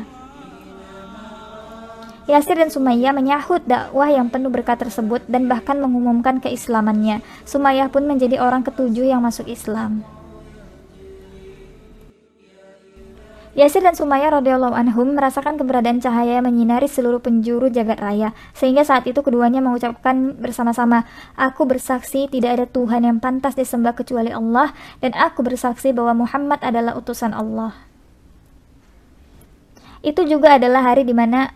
Yasir 2.24 2.56
dan 2.56 2.72
Sumayyah 2.72 3.12
menyahut 3.12 3.60
dakwah 3.68 4.08
yang 4.08 4.32
penuh 4.32 4.48
berkat 4.48 4.80
tersebut 4.80 5.28
dan 5.28 5.52
bahkan 5.52 5.76
mengumumkan 5.76 6.40
keislamannya. 6.40 7.20
Sumayyah 7.44 7.92
pun 7.92 8.08
menjadi 8.08 8.40
orang 8.40 8.64
ketujuh 8.64 9.12
yang 9.12 9.20
masuk 9.20 9.44
Islam. 9.52 10.08
Yasir 13.52 13.84
dan 13.84 13.92
Sumayyah 13.92 14.40
radhiyallahu 14.40 14.72
anhum 14.72 15.12
merasakan 15.12 15.60
keberadaan 15.60 16.00
cahaya 16.00 16.40
yang 16.40 16.48
menyinari 16.48 16.88
seluruh 16.88 17.20
penjuru 17.20 17.68
jagat 17.68 18.00
raya, 18.00 18.32
sehingga 18.56 18.88
saat 18.88 19.04
itu 19.12 19.20
keduanya 19.20 19.60
mengucapkan 19.60 20.40
bersama-sama, 20.40 21.04
Aku 21.36 21.68
bersaksi 21.68 22.32
tidak 22.32 22.52
ada 22.56 22.66
Tuhan 22.72 23.04
yang 23.04 23.20
pantas 23.20 23.60
disembah 23.60 23.92
kecuali 23.92 24.32
Allah, 24.32 24.72
dan 25.04 25.12
aku 25.20 25.44
bersaksi 25.44 25.92
bahwa 25.92 26.24
Muhammad 26.24 26.64
adalah 26.64 26.96
utusan 26.96 27.36
Allah. 27.36 27.76
Itu 30.00 30.24
juga 30.24 30.56
adalah 30.56 30.88
hari 30.88 31.04
di 31.04 31.12
mana 31.12 31.52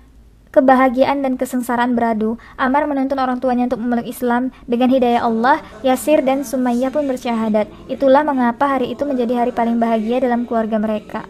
kebahagiaan 0.52 1.24
dan 1.24 1.40
kesengsaraan 1.40 1.96
beradu. 1.96 2.36
Amar 2.60 2.88
menuntun 2.92 3.20
orang 3.24 3.40
tuanya 3.40 3.72
untuk 3.72 3.80
memeluk 3.84 4.08
Islam 4.08 4.52
dengan 4.68 4.88
hidayah 4.92 5.24
Allah. 5.24 5.60
Yasir 5.84 6.24
dan 6.24 6.48
Sumayyah 6.48 6.92
pun 6.92 7.04
bersyahadat. 7.08 7.68
Itulah 7.92 8.24
mengapa 8.24 8.68
hari 8.68 8.96
itu 8.96 9.04
menjadi 9.04 9.44
hari 9.44 9.52
paling 9.52 9.80
bahagia 9.80 10.24
dalam 10.24 10.48
keluarga 10.48 10.80
mereka. 10.80 11.24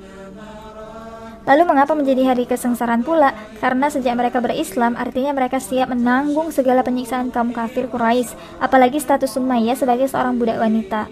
Lalu 1.45 1.63
mengapa 1.69 1.93
menjadi 1.93 2.25
hari 2.25 2.49
kesengsaraan 2.49 3.05
pula? 3.05 3.37
Karena 3.61 3.85
sejak 3.89 4.17
mereka 4.17 4.41
berislam, 4.41 4.97
artinya 4.97 5.29
mereka 5.33 5.61
siap 5.61 5.93
menanggung 5.93 6.49
segala 6.49 6.81
penyiksaan 6.81 7.29
kaum 7.29 7.53
kafir 7.53 7.85
Quraisy, 7.85 8.33
apalagi 8.57 8.97
status 8.97 9.37
Sumayyah 9.37 9.77
sebagai 9.77 10.09
seorang 10.09 10.41
budak 10.41 10.57
wanita. 10.57 11.05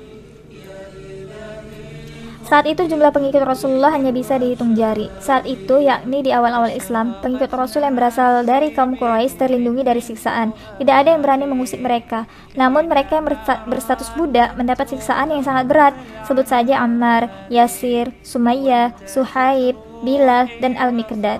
Saat 2.43 2.69
itu 2.69 2.85
jumlah 2.85 3.09
pengikut 3.09 3.41
Rasulullah 3.41 3.95
hanya 3.95 4.11
bisa 4.13 4.35
dihitung 4.35 4.75
jari. 4.77 5.07
Saat 5.17 5.47
itu, 5.47 5.79
yakni 5.79 6.21
di 6.21 6.29
awal-awal 6.35 6.69
Islam, 6.75 7.17
pengikut 7.23 7.49
Rasul 7.49 7.81
yang 7.81 7.95
berasal 7.95 8.43
dari 8.43 8.69
kaum 8.75 8.93
Quraisy 8.99 9.39
terlindungi 9.39 9.81
dari 9.81 10.03
siksaan. 10.03 10.51
Tidak 10.77 10.91
ada 10.91 11.15
yang 11.15 11.23
berani 11.23 11.47
mengusik 11.49 11.79
mereka. 11.79 12.29
Namun 12.53 12.91
mereka 12.91 13.17
yang 13.17 13.25
berstatus 13.65 14.11
budak 14.13 14.53
mendapat 14.59 14.85
siksaan 14.91 15.31
yang 15.31 15.41
sangat 15.41 15.65
berat. 15.65 15.93
Sebut 16.27 16.45
saja 16.45 16.83
Ammar, 16.83 17.31
Yasir, 17.47 18.11
Sumayyah, 18.21 18.91
Suhaib, 19.07 19.92
Bilal, 20.03 20.51
dan 20.59 20.75
Al-Miqdad. 20.75 21.39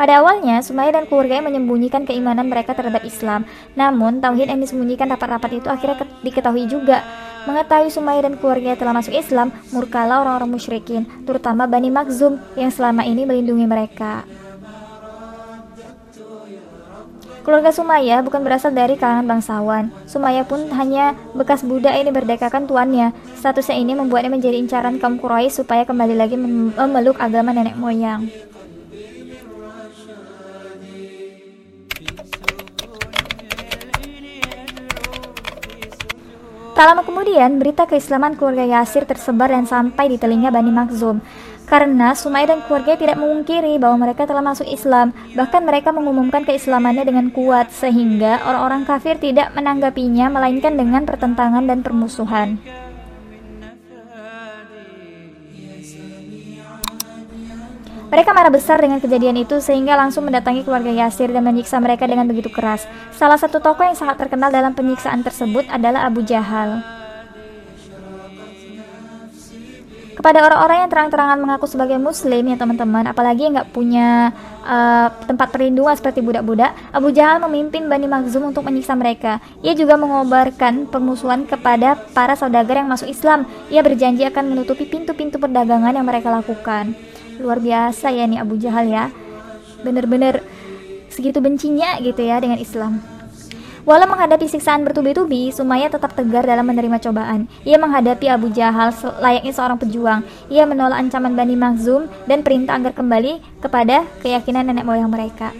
Pada 0.00 0.24
awalnya, 0.24 0.64
Sumayyah 0.64 0.96
dan 0.96 1.04
keluarganya 1.04 1.52
menyembunyikan 1.52 2.08
keimanan 2.08 2.48
mereka 2.48 2.72
terhadap 2.72 3.04
Islam. 3.04 3.44
Namun, 3.76 4.24
tauhid 4.24 4.48
yang 4.48 4.56
disembunyikan 4.64 5.12
rapat-rapat 5.12 5.60
itu 5.60 5.68
akhirnya 5.68 6.08
diketahui 6.24 6.64
juga. 6.64 7.04
Mengetahui 7.44 7.92
Sumayyah 7.92 8.32
dan 8.32 8.34
keluarganya 8.40 8.80
telah 8.80 8.96
masuk 8.96 9.12
Islam, 9.12 9.52
murkalah 9.76 10.24
orang-orang 10.24 10.56
musyrikin, 10.56 11.04
terutama 11.28 11.68
Bani 11.68 11.92
Makzum 11.92 12.40
yang 12.56 12.72
selama 12.72 13.04
ini 13.04 13.28
melindungi 13.28 13.68
mereka. 13.68 14.24
Keluarga 17.40 17.72
Sumayyah 17.72 18.20
bukan 18.20 18.44
berasal 18.44 18.76
dari 18.76 19.00
kalangan 19.00 19.24
bangsawan. 19.24 19.84
Sumayyah 20.04 20.44
pun 20.44 20.68
hanya 20.76 21.16
bekas 21.32 21.64
budak 21.64 21.96
yang 21.96 22.12
diberdekakan 22.12 22.68
tuannya. 22.68 23.16
Statusnya 23.40 23.80
ini 23.80 23.96
membuatnya 23.96 24.28
menjadi 24.28 24.60
incaran 24.60 25.00
kaum 25.00 25.16
Quraisy 25.16 25.64
supaya 25.64 25.88
kembali 25.88 26.14
lagi 26.20 26.36
memeluk 26.36 27.16
agama 27.16 27.56
nenek 27.56 27.80
moyang. 27.80 28.28
Tak 36.80 36.96
lama 36.96 37.04
kemudian, 37.04 37.60
berita 37.60 37.84
keislaman 37.84 38.40
keluarga 38.40 38.64
Yasir 38.64 39.04
tersebar 39.04 39.52
dan 39.52 39.68
sampai 39.68 40.08
di 40.08 40.16
telinga 40.16 40.48
Bani 40.48 40.72
Makhzum. 40.72 41.20
Karena 41.70 42.18
Sumayyah 42.18 42.50
dan 42.50 42.60
keluarga 42.66 42.98
tidak 42.98 43.14
memungkiri 43.14 43.78
bahwa 43.78 44.02
mereka 44.02 44.26
telah 44.26 44.42
masuk 44.42 44.66
Islam, 44.66 45.14
bahkan 45.38 45.62
mereka 45.62 45.94
mengumumkan 45.94 46.42
keislamannya 46.42 47.06
dengan 47.06 47.30
kuat 47.30 47.70
sehingga 47.70 48.42
orang-orang 48.42 48.82
kafir 48.82 49.22
tidak 49.22 49.54
menanggapinya 49.54 50.34
melainkan 50.34 50.74
dengan 50.74 51.06
pertentangan 51.06 51.70
dan 51.70 51.86
permusuhan. 51.86 52.58
Mereka 58.10 58.34
marah 58.34 58.50
besar 58.50 58.82
dengan 58.82 58.98
kejadian 58.98 59.38
itu 59.38 59.62
sehingga 59.62 59.94
langsung 59.94 60.26
mendatangi 60.26 60.66
keluarga 60.66 60.90
Yasir 60.90 61.30
dan 61.30 61.46
menyiksa 61.46 61.78
mereka 61.78 62.10
dengan 62.10 62.26
begitu 62.26 62.50
keras. 62.50 62.82
Salah 63.14 63.38
satu 63.38 63.62
tokoh 63.62 63.86
yang 63.86 63.94
sangat 63.94 64.18
terkenal 64.18 64.50
dalam 64.50 64.74
penyiksaan 64.74 65.22
tersebut 65.22 65.70
adalah 65.70 66.10
Abu 66.10 66.26
Jahal. 66.26 66.99
Kepada 70.20 70.44
orang-orang 70.44 70.84
yang 70.84 70.90
terang-terangan 70.92 71.40
mengaku 71.40 71.64
sebagai 71.64 71.96
muslim 71.96 72.44
ya 72.44 72.60
teman-teman, 72.60 73.08
apalagi 73.08 73.48
yang 73.48 73.56
nggak 73.56 73.72
punya 73.72 74.36
uh, 74.68 75.08
tempat 75.24 75.48
perlindungan 75.48 75.96
seperti 75.96 76.20
budak-budak, 76.20 76.76
Abu 76.92 77.08
Jahal 77.08 77.40
memimpin 77.40 77.88
Bani 77.88 78.04
Makhzum 78.04 78.52
untuk 78.52 78.68
menyiksa 78.68 78.92
mereka. 78.92 79.40
Ia 79.64 79.72
juga 79.72 79.96
mengobarkan 79.96 80.92
permusuhan 80.92 81.48
kepada 81.48 81.96
para 82.12 82.36
saudagar 82.36 82.84
yang 82.84 82.92
masuk 82.92 83.08
Islam. 83.08 83.48
Ia 83.72 83.80
berjanji 83.80 84.28
akan 84.28 84.52
menutupi 84.52 84.84
pintu-pintu 84.84 85.40
perdagangan 85.40 85.96
yang 85.96 86.04
mereka 86.04 86.28
lakukan 86.28 86.92
luar 87.40 87.58
biasa 87.58 88.12
ya 88.12 88.28
nih 88.28 88.44
Abu 88.44 88.60
Jahal 88.60 88.86
ya 88.86 89.08
bener-bener 89.80 90.44
segitu 91.08 91.40
bencinya 91.40 91.96
gitu 92.04 92.20
ya 92.20 92.36
dengan 92.38 92.60
Islam 92.60 93.00
Walau 93.88 94.04
menghadapi 94.04 94.44
siksaan 94.44 94.84
bertubi-tubi, 94.84 95.48
Sumaya 95.56 95.88
tetap 95.88 96.12
tegar 96.12 96.44
dalam 96.44 96.68
menerima 96.68 97.00
cobaan. 97.00 97.48
Ia 97.64 97.80
menghadapi 97.80 98.28
Abu 98.28 98.52
Jahal 98.52 98.92
layaknya 99.24 99.52
seorang 99.56 99.80
pejuang. 99.80 100.20
Ia 100.52 100.68
menolak 100.68 101.00
ancaman 101.00 101.32
Bani 101.32 101.56
Makhzum 101.56 102.04
dan 102.28 102.44
perintah 102.44 102.76
agar 102.76 102.92
kembali 102.92 103.40
kepada 103.64 104.04
keyakinan 104.20 104.68
nenek 104.68 104.84
moyang 104.84 105.08
mereka. 105.08 105.56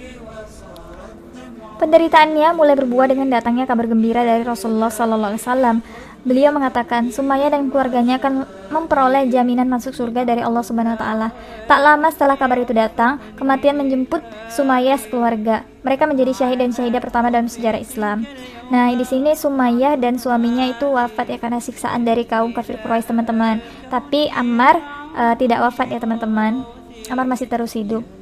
Penderitaannya 1.81 2.53
mulai 2.53 2.77
berbuah 2.77 3.09
dengan 3.09 3.33
datangnya 3.33 3.65
kabar 3.65 3.89
gembira 3.89 4.21
dari 4.21 4.45
Rasulullah 4.45 4.93
SAW. 4.93 5.81
Beliau 6.21 6.53
mengatakan, 6.53 7.09
Sumaya 7.09 7.49
dan 7.49 7.73
keluarganya 7.73 8.21
akan 8.21 8.45
memperoleh 8.69 9.33
jaminan 9.33 9.73
masuk 9.73 9.97
surga 9.97 10.29
dari 10.29 10.45
Allah 10.45 10.61
Subhanahu 10.61 10.93
wa 10.93 11.01
taala. 11.01 11.29
Tak 11.65 11.81
lama 11.81 12.09
setelah 12.13 12.37
kabar 12.37 12.61
itu 12.61 12.77
datang, 12.77 13.17
kematian 13.41 13.81
menjemput 13.81 14.21
Sumaya 14.53 15.01
sekeluarga. 15.01 15.65
Mereka 15.81 16.05
menjadi 16.05 16.37
syahid 16.37 16.61
dan 16.61 16.77
syahidah 16.77 17.01
pertama 17.01 17.33
dalam 17.33 17.49
sejarah 17.49 17.81
Islam. 17.81 18.29
Nah, 18.69 18.93
di 18.93 19.05
sini 19.09 19.33
Sumaya 19.33 19.97
dan 19.97 20.21
suaminya 20.21 20.69
itu 20.69 20.93
wafat 20.93 21.33
ya 21.33 21.39
karena 21.41 21.57
siksaan 21.57 22.05
dari 22.05 22.29
kaum 22.29 22.53
kafir 22.53 22.77
Quraisy, 22.85 23.09
teman-teman. 23.09 23.65
Tapi 23.89 24.29
Ammar 24.29 24.77
uh, 25.17 25.35
tidak 25.41 25.65
wafat 25.65 25.89
ya, 25.89 25.99
teman-teman. 25.99 26.69
Ammar 27.09 27.25
masih 27.25 27.49
terus 27.49 27.73
hidup. 27.73 28.20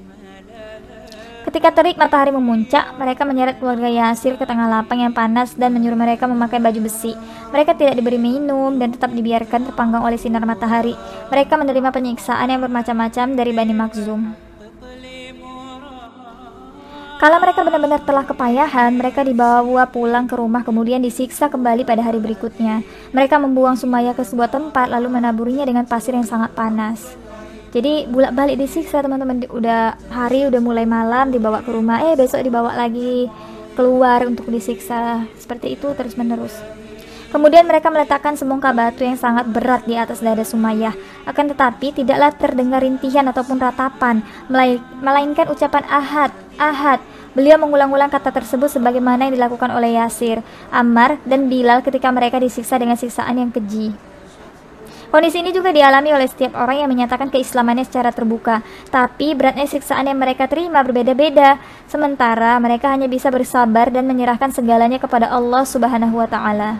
Ketika 1.49 1.73
terik 1.73 1.97
matahari 1.97 2.29
memuncak, 2.29 2.93
mereka 3.01 3.25
menyeret 3.25 3.57
keluarga 3.57 3.89
Yasir 3.89 4.37
ke 4.37 4.45
tengah 4.45 4.69
lapang 4.69 5.01
yang 5.01 5.17
panas 5.17 5.57
dan 5.57 5.73
menyuruh 5.73 5.97
mereka 5.97 6.29
memakai 6.29 6.61
baju 6.61 6.77
besi. 6.85 7.17
Mereka 7.49 7.73
tidak 7.73 7.97
diberi 7.97 8.21
minum 8.21 8.77
dan 8.77 8.93
tetap 8.93 9.09
dibiarkan 9.17 9.65
terpanggang 9.65 10.05
oleh 10.05 10.21
sinar 10.21 10.45
matahari. 10.45 10.93
Mereka 11.33 11.57
menerima 11.57 11.89
penyiksaan 11.89 12.53
yang 12.53 12.61
bermacam-macam 12.61 13.33
dari 13.33 13.57
Bani 13.57 13.73
Makhzum. 13.73 14.37
Kalau 17.17 17.39
mereka 17.41 17.65
benar-benar 17.65 18.05
telah 18.05 18.29
kepayahan, 18.29 18.93
mereka 18.93 19.25
dibawa 19.25 19.89
pulang 19.89 20.29
ke 20.29 20.37
rumah 20.37 20.61
kemudian 20.61 21.01
disiksa 21.01 21.49
kembali 21.49 21.89
pada 21.89 22.05
hari 22.05 22.21
berikutnya. 22.21 22.85
Mereka 23.17 23.41
membuang 23.41 23.81
Sumaya 23.81 24.13
ke 24.13 24.21
sebuah 24.21 24.53
tempat 24.53 24.93
lalu 24.93 25.17
menaburinya 25.17 25.65
dengan 25.65 25.89
pasir 25.89 26.13
yang 26.13 26.29
sangat 26.29 26.53
panas 26.53 27.28
jadi 27.73 28.09
bolak 28.09 28.33
balik 28.33 28.57
disiksa 28.57 29.05
teman-teman 29.05 29.45
udah 29.49 29.97
hari 30.09 30.49
udah 30.49 30.61
mulai 30.61 30.89
malam 30.89 31.29
dibawa 31.29 31.61
ke 31.61 31.71
rumah 31.73 32.01
eh 32.09 32.17
besok 32.17 32.41
dibawa 32.41 32.73
lagi 32.75 33.29
keluar 33.77 34.25
untuk 34.25 34.49
disiksa 34.49 35.29
seperti 35.39 35.77
itu 35.79 35.93
terus 35.95 36.17
menerus 36.19 36.57
Kemudian 37.29 37.69
mereka 37.69 37.93
meletakkan 37.93 38.41
semongka 38.41 38.73
batu 38.73 39.05
yang 39.05 39.21
sangat 39.21 39.45
berat 39.53 39.85
di 39.85 40.01
atas 40.01 40.25
dada 40.25 40.41
Sumayyah. 40.41 40.97
Akan 41.29 41.53
tetapi 41.53 41.93
tidaklah 41.93 42.33
terdengar 42.33 42.81
rintihan 42.81 43.29
ataupun 43.29 43.61
ratapan, 43.61 44.25
melainkan 45.05 45.53
ucapan 45.53 45.85
ahad, 45.93 46.33
ahad. 46.57 47.05
Beliau 47.37 47.61
mengulang-ulang 47.61 48.09
kata 48.09 48.33
tersebut 48.33 48.73
sebagaimana 48.73 49.29
yang 49.29 49.37
dilakukan 49.37 49.69
oleh 49.69 50.01
Yasir, 50.01 50.41
Ammar, 50.73 51.21
dan 51.29 51.53
Bilal 51.53 51.85
ketika 51.85 52.09
mereka 52.09 52.41
disiksa 52.41 52.81
dengan 52.81 52.97
siksaan 52.97 53.37
yang 53.37 53.53
keji. 53.53 54.08
Kondisi 55.09 55.41
ini 55.41 55.57
juga 55.57 55.73
dialami 55.73 56.13
oleh 56.13 56.29
setiap 56.29 56.53
orang 56.53 56.85
yang 56.85 56.91
menyatakan 56.93 57.33
keislamannya 57.33 57.89
secara 57.89 58.13
terbuka, 58.13 58.61
tapi 58.93 59.33
beratnya 59.33 59.65
siksaan 59.65 60.05
yang 60.05 60.21
mereka 60.21 60.45
terima 60.45 60.85
berbeda-beda. 60.85 61.57
Sementara 61.89 62.61
mereka 62.61 62.93
hanya 62.93 63.09
bisa 63.09 63.33
bersabar 63.33 63.89
dan 63.89 64.05
menyerahkan 64.05 64.53
segalanya 64.53 65.01
kepada 65.01 65.33
Allah 65.33 65.65
Subhanahu 65.65 66.13
wa 66.13 66.29
taala. 66.29 66.77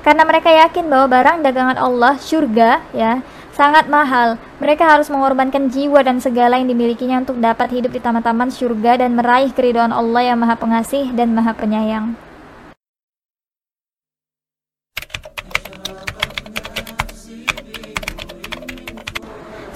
Karena 0.00 0.24
mereka 0.24 0.48
yakin 0.48 0.88
bahwa 0.88 1.12
barang 1.12 1.44
dagangan 1.44 1.76
Allah, 1.76 2.16
surga, 2.16 2.80
ya, 2.96 3.20
sangat 3.52 3.86
mahal. 3.92 4.40
Mereka 4.56 4.82
harus 4.82 5.12
mengorbankan 5.12 5.68
jiwa 5.68 6.00
dan 6.00 6.24
segala 6.24 6.56
yang 6.56 6.72
dimilikinya 6.72 7.20
untuk 7.20 7.36
dapat 7.36 7.68
hidup 7.68 7.92
di 7.92 8.00
taman-taman 8.00 8.48
surga 8.48 9.04
dan 9.04 9.12
meraih 9.12 9.52
keridhaan 9.52 9.92
Allah 9.92 10.32
yang 10.32 10.40
Maha 10.40 10.56
Pengasih 10.56 11.12
dan 11.12 11.36
Maha 11.36 11.52
Penyayang. 11.52 12.31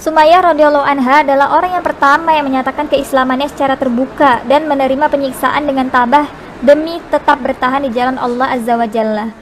Sumayyah 0.07 0.55
radhiyallahu 0.55 0.87
anha 0.87 1.19
adalah 1.19 1.51
orang 1.51 1.75
yang 1.75 1.83
pertama 1.83 2.31
yang 2.31 2.47
menyatakan 2.47 2.87
keislamannya 2.87 3.51
secara 3.51 3.75
terbuka 3.75 4.39
dan 4.47 4.63
menerima 4.63 5.03
penyiksaan 5.11 5.67
dengan 5.67 5.91
tabah 5.91 6.31
demi 6.63 7.03
tetap 7.11 7.43
bertahan 7.43 7.83
di 7.83 7.91
jalan 7.91 8.15
Allah 8.15 8.55
Azza 8.55 8.79
wa 8.79 8.87
Jalla. 8.87 9.35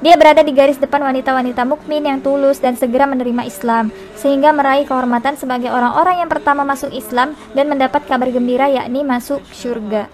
Dia 0.00 0.16
berada 0.16 0.40
di 0.40 0.56
garis 0.56 0.80
depan 0.80 1.04
wanita-wanita 1.04 1.68
mukmin 1.68 2.08
yang 2.08 2.24
tulus 2.24 2.56
dan 2.56 2.72
segera 2.80 3.04
menerima 3.04 3.44
Islam, 3.44 3.92
sehingga 4.16 4.48
meraih 4.56 4.88
kehormatan 4.88 5.36
sebagai 5.36 5.68
orang-orang 5.68 6.24
yang 6.24 6.32
pertama 6.32 6.64
masuk 6.64 6.88
Islam 6.96 7.36
dan 7.52 7.68
mendapat 7.68 8.00
kabar 8.08 8.32
gembira 8.32 8.72
yakni 8.72 9.04
masuk 9.04 9.44
surga. 9.52 10.08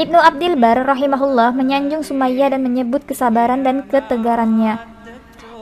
Ibnu 0.00 0.16
Abdil 0.16 0.56
Bar 0.56 0.80
rahimahullah 0.80 1.52
menyanjung 1.52 2.08
Sumayyah 2.08 2.56
dan 2.56 2.64
menyebut 2.64 3.04
kesabaran 3.04 3.60
dan 3.60 3.84
ketegarannya. 3.84 4.80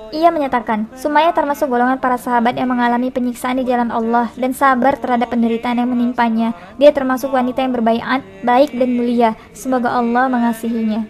Ia 0.09 0.33
menyatakan, 0.33 0.88
Sumaya 0.97 1.31
termasuk 1.37 1.69
golongan 1.69 2.00
para 2.00 2.17
sahabat 2.17 2.57
yang 2.57 2.73
mengalami 2.73 3.12
penyiksaan 3.12 3.61
di 3.61 3.65
jalan 3.69 3.93
Allah 3.93 4.33
dan 4.35 4.57
sabar 4.57 4.97
terhadap 4.97 5.29
penderitaan 5.29 5.81
yang 5.81 5.91
menimpanya. 5.93 6.57
Dia 6.81 6.91
termasuk 6.97 7.33
wanita 7.33 7.61
yang 7.61 7.77
berbaikat, 7.77 8.25
baik 8.41 8.73
dan 8.73 8.91
mulia. 8.97 9.31
Semoga 9.53 9.93
Allah 9.93 10.29
mengasihinya. 10.33 11.05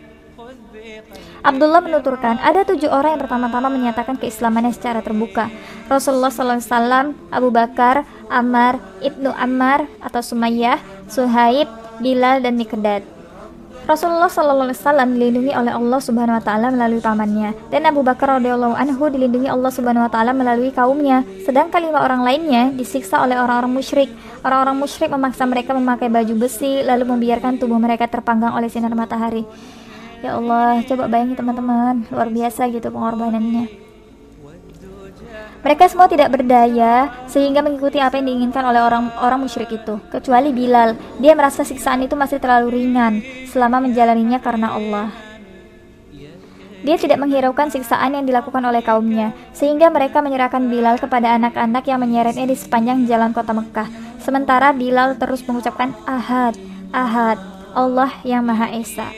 Abdullah 1.38 1.78
menuturkan, 1.78 2.43
ada 2.43 2.67
tujuh 2.67 2.90
orang 2.90 3.14
yang 3.14 3.23
pertama-tama 3.23 3.71
menyatakan 3.71 4.19
keislamannya 4.19 4.75
secara 4.75 5.00
terbuka. 5.07 5.47
Rasulullah 5.87 6.35
SAW, 6.35 7.14
Abu 7.31 7.49
Bakar, 7.55 8.02
Ammar, 8.26 8.83
Ibnu 8.99 9.31
Ammar 9.31 9.87
atau 10.02 10.19
Sumayyah, 10.19 10.83
Suhaib, 11.07 11.71
Bilal, 12.02 12.43
dan 12.43 12.59
Mikdad. 12.59 13.17
Rasulullah 13.88 14.28
Shallallahu 14.28 14.68
Alaihi 14.68 14.85
Wasallam 14.85 15.09
dilindungi 15.16 15.52
oleh 15.57 15.73
Allah 15.73 15.97
Subhanahu 15.97 16.37
Wa 16.37 16.45
Taala 16.45 16.68
melalui 16.68 17.00
pamannya, 17.00 17.57
dan 17.73 17.88
Abu 17.88 18.04
Bakar 18.04 18.37
radhiyallahu 18.37 18.76
anhu 18.76 19.09
dilindungi 19.09 19.49
Allah 19.49 19.73
Subhanahu 19.73 20.04
Wa 20.04 20.12
Taala 20.12 20.37
melalui 20.37 20.68
kaumnya. 20.76 21.25
Sedangkan 21.49 21.88
lima 21.88 22.04
orang 22.04 22.21
lainnya 22.21 22.68
disiksa 22.68 23.25
oleh 23.25 23.40
orang-orang 23.40 23.80
musyrik. 23.80 24.12
Orang-orang 24.45 24.76
musyrik 24.76 25.09
memaksa 25.09 25.49
mereka 25.49 25.73
memakai 25.73 26.12
baju 26.12 26.37
besi, 26.37 26.85
lalu 26.85 27.09
membiarkan 27.09 27.57
tubuh 27.57 27.80
mereka 27.80 28.04
terpanggang 28.04 28.52
oleh 28.52 28.68
sinar 28.68 28.92
matahari. 28.92 29.49
Ya 30.21 30.37
Allah, 30.37 30.85
coba 30.85 31.09
bayangin 31.09 31.40
teman-teman, 31.40 32.04
luar 32.12 32.28
biasa 32.28 32.68
gitu 32.68 32.92
pengorbanannya. 32.92 33.88
Mereka 35.58 35.90
semua 35.90 36.06
tidak 36.06 36.30
berdaya 36.30 37.10
sehingga 37.26 37.60
mengikuti 37.60 37.98
apa 37.98 38.14
yang 38.18 38.30
diinginkan 38.30 38.62
oleh 38.62 38.78
orang-orang 38.78 39.42
musyrik 39.42 39.74
itu, 39.74 39.98
kecuali 40.06 40.54
Bilal. 40.54 40.94
Dia 41.18 41.34
merasa 41.34 41.66
siksaan 41.66 42.06
itu 42.06 42.14
masih 42.14 42.38
terlalu 42.38 42.78
ringan 42.78 43.20
selama 43.50 43.82
menjalaninya 43.82 44.38
karena 44.38 44.70
Allah. 44.74 45.10
Dia 46.78 46.94
tidak 46.94 47.18
menghiraukan 47.18 47.74
siksaan 47.74 48.14
yang 48.14 48.22
dilakukan 48.22 48.62
oleh 48.62 48.78
kaumnya, 48.86 49.34
sehingga 49.50 49.90
mereka 49.90 50.22
menyerahkan 50.22 50.62
Bilal 50.70 50.94
kepada 51.02 51.34
anak-anak 51.34 51.82
yang 51.90 51.98
menyeretnya 51.98 52.46
di 52.46 52.54
sepanjang 52.54 53.02
jalan 53.10 53.34
kota 53.34 53.50
Mekah. 53.50 53.90
Sementara 54.22 54.70
Bilal 54.70 55.18
terus 55.18 55.42
mengucapkan 55.42 55.90
Ahad, 56.06 56.54
Ahad, 56.94 57.42
Allah 57.74 58.14
yang 58.22 58.46
Maha 58.46 58.70
Esa. 58.78 59.10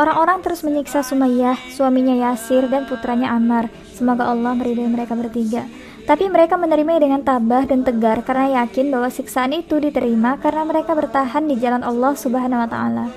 Orang-orang 0.00 0.40
terus 0.40 0.64
menyiksa 0.64 1.04
Sumayyah, 1.04 1.60
suaminya 1.76 2.16
Yasir, 2.16 2.72
dan 2.72 2.88
putranya 2.88 3.36
Ammar. 3.36 3.68
Semoga 4.00 4.32
Allah 4.32 4.56
meridai 4.56 4.88
mereka 4.88 5.12
bertiga. 5.12 5.68
Tapi 6.08 6.32
mereka 6.32 6.56
menerimanya 6.56 7.04
dengan 7.04 7.20
tabah 7.20 7.68
dan 7.68 7.84
tegar 7.84 8.24
karena 8.24 8.64
yakin 8.64 8.88
bahwa 8.88 9.12
siksaan 9.12 9.52
itu 9.52 9.76
diterima 9.76 10.40
karena 10.40 10.64
mereka 10.64 10.96
bertahan 10.96 11.44
di 11.44 11.60
jalan 11.60 11.84
Allah 11.84 12.16
Subhanahu 12.16 12.64
wa 12.64 12.70
taala. 12.72 13.12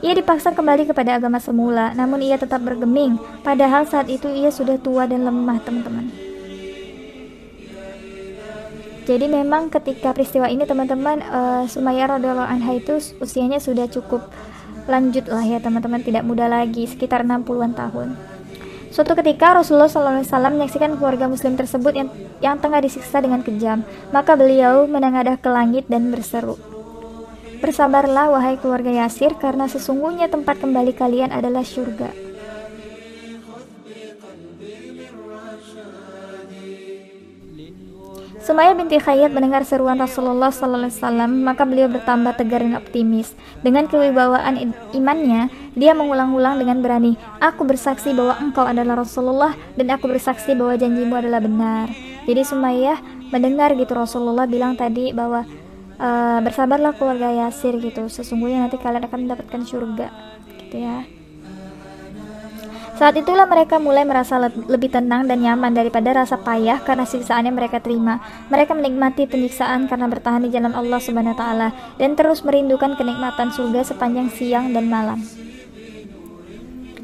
Ia 0.00 0.16
dipaksa 0.16 0.56
kembali 0.56 0.88
kepada 0.88 1.20
agama 1.20 1.36
semula, 1.44 1.92
namun 1.92 2.24
ia 2.24 2.40
tetap 2.40 2.64
bergeming, 2.64 3.20
padahal 3.44 3.84
saat 3.84 4.08
itu 4.08 4.32
ia 4.32 4.48
sudah 4.48 4.80
tua 4.80 5.04
dan 5.04 5.28
lemah, 5.28 5.60
teman-teman. 5.60 6.08
Jadi 9.04 9.28
memang 9.28 9.68
ketika 9.68 10.16
peristiwa 10.16 10.48
ini 10.48 10.64
teman-teman 10.64 11.20
uh, 11.20 11.62
Sumayyah 11.68 12.16
radhiyallahu 12.16 12.48
anha 12.48 12.72
itu 12.80 12.96
usianya 13.20 13.60
sudah 13.60 13.92
cukup 13.92 14.24
lanjut 14.88 15.28
lah 15.28 15.44
ya 15.44 15.60
teman-teman 15.60 16.00
tidak 16.00 16.24
muda 16.24 16.48
lagi 16.48 16.88
sekitar 16.88 17.28
60-an 17.28 17.76
tahun. 17.76 18.31
Suatu 18.92 19.16
ketika 19.16 19.56
Rasulullah 19.56 19.88
SAW 19.88 20.52
menyaksikan 20.52 21.00
keluarga 21.00 21.24
muslim 21.24 21.56
tersebut 21.56 21.96
yang, 21.96 22.08
yang 22.44 22.60
tengah 22.60 22.84
disiksa 22.84 23.24
dengan 23.24 23.40
kejam. 23.40 23.88
Maka 24.12 24.36
beliau 24.36 24.84
menengadah 24.84 25.40
ke 25.40 25.48
langit 25.48 25.88
dan 25.88 26.12
berseru. 26.12 26.60
Bersabarlah 27.64 28.28
wahai 28.28 28.60
keluarga 28.60 28.92
Yasir 28.92 29.32
karena 29.40 29.64
sesungguhnya 29.64 30.28
tempat 30.28 30.60
kembali 30.60 30.92
kalian 30.92 31.32
adalah 31.32 31.64
syurga. 31.64 32.21
Sumayyah 38.42 38.74
binti 38.74 38.98
Khayyat 38.98 39.30
mendengar 39.30 39.62
seruan 39.62 40.02
Rasulullah 40.02 40.50
SAW, 40.50 40.90
maka 41.30 41.62
beliau 41.62 41.86
bertambah 41.86 42.34
tegar 42.34 42.58
dan 42.58 42.74
optimis. 42.74 43.38
Dengan 43.62 43.86
kewibawaan 43.86 44.58
imannya, 44.90 45.46
dia 45.78 45.94
mengulang-ulang 45.94 46.58
dengan 46.58 46.82
berani, 46.82 47.14
Aku 47.38 47.62
bersaksi 47.62 48.10
bahwa 48.10 48.34
engkau 48.42 48.66
adalah 48.66 49.06
Rasulullah, 49.06 49.54
dan 49.78 49.94
aku 49.94 50.10
bersaksi 50.10 50.58
bahwa 50.58 50.74
janjimu 50.74 51.14
adalah 51.14 51.38
benar. 51.38 51.86
Jadi 52.26 52.42
Sumayyah 52.42 52.98
mendengar 53.30 53.78
gitu 53.78 53.94
Rasulullah 53.94 54.50
bilang 54.50 54.74
tadi 54.74 55.14
bahwa 55.14 55.46
e, 55.94 56.08
bersabarlah 56.42 56.98
keluarga 56.98 57.46
Yasir 57.46 57.78
gitu, 57.78 58.10
sesungguhnya 58.10 58.66
nanti 58.66 58.74
kalian 58.74 59.06
akan 59.06 59.18
mendapatkan 59.22 59.62
surga, 59.62 60.10
gitu 60.66 60.82
ya. 60.82 61.06
Saat 62.92 63.16
itulah 63.16 63.48
mereka 63.48 63.80
mulai 63.80 64.04
merasa 64.04 64.36
lebih 64.46 64.92
tenang 64.92 65.24
dan 65.24 65.40
nyaman 65.40 65.72
daripada 65.72 66.12
rasa 66.12 66.36
payah 66.36 66.84
karena 66.84 67.08
siksaan 67.08 67.48
yang 67.48 67.56
mereka 67.56 67.80
terima. 67.80 68.20
Mereka 68.52 68.76
menikmati 68.76 69.24
penyiksaan 69.24 69.88
karena 69.88 70.06
bertahan 70.12 70.44
di 70.44 70.52
jalan 70.52 70.76
Allah 70.76 71.00
Subhanahu 71.00 71.34
taala 71.34 71.72
dan 71.96 72.14
terus 72.14 72.44
merindukan 72.44 72.94
kenikmatan 72.94 73.50
surga 73.50 73.80
sepanjang 73.82 74.28
siang 74.30 74.76
dan 74.76 74.92
malam. 74.92 75.24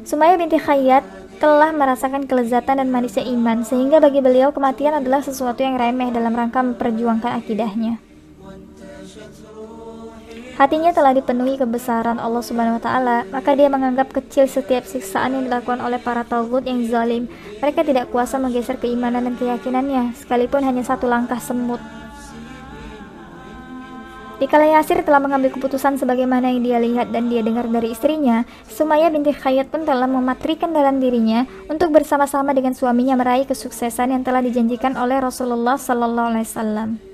Sumaya 0.05 0.37
binti 0.37 0.57
Khayyat 0.57 1.03
telah 1.39 1.71
merasakan 1.71 2.27
kelezatan 2.27 2.83
dan 2.83 2.89
manisnya 2.91 3.23
iman 3.25 3.63
sehingga 3.63 4.03
bagi 4.03 4.19
beliau 4.19 4.51
kematian 4.51 4.99
adalah 4.99 5.23
sesuatu 5.23 5.63
yang 5.63 5.79
remeh 5.79 6.11
dalam 6.11 6.35
rangka 6.35 6.59
memperjuangkan 6.61 7.39
akidahnya. 7.43 8.08
Hatinya 10.59 10.91
telah 10.91 11.15
dipenuhi 11.15 11.55
kebesaran 11.55 12.19
Allah 12.19 12.43
Subhanahu 12.43 12.77
wa 12.77 12.83
taala, 12.83 13.23
maka 13.31 13.55
dia 13.55 13.71
menganggap 13.71 14.11
kecil 14.11 14.43
setiap 14.43 14.83
siksaan 14.83 15.31
yang 15.31 15.47
dilakukan 15.47 15.79
oleh 15.79 16.03
para 16.03 16.27
tauhid 16.27 16.67
yang 16.67 16.83
zalim. 16.83 17.31
Mereka 17.63 17.87
tidak 17.87 18.11
kuasa 18.11 18.35
menggeser 18.43 18.75
keimanan 18.75 19.23
dan 19.23 19.39
keyakinannya, 19.39 20.11
sekalipun 20.19 20.59
hanya 20.67 20.83
satu 20.83 21.07
langkah 21.07 21.39
semut. 21.39 21.79
Dikala 24.43 24.67
Yasir 24.67 24.99
telah 25.07 25.23
mengambil 25.23 25.55
keputusan 25.55 25.95
sebagaimana 25.95 26.51
yang 26.51 26.59
dia 26.59 26.79
lihat 26.83 27.15
dan 27.15 27.31
dia 27.31 27.39
dengar 27.39 27.63
dari 27.71 27.95
istrinya, 27.95 28.43
Sumaya 28.67 29.07
binti 29.07 29.31
Khayyat 29.31 29.71
pun 29.71 29.87
telah 29.87 30.11
mematrikan 30.11 30.75
dalam 30.75 30.99
dirinya 30.99 31.47
untuk 31.71 31.95
bersama-sama 31.95 32.51
dengan 32.51 32.75
suaminya 32.75 33.15
meraih 33.15 33.47
kesuksesan 33.47 34.11
yang 34.11 34.27
telah 34.27 34.43
dijanjikan 34.43 34.99
oleh 34.99 35.23
Rasulullah 35.23 35.79
Sallallahu 35.79 36.35
Alaihi 36.35 36.47
Wasallam. 36.51 37.08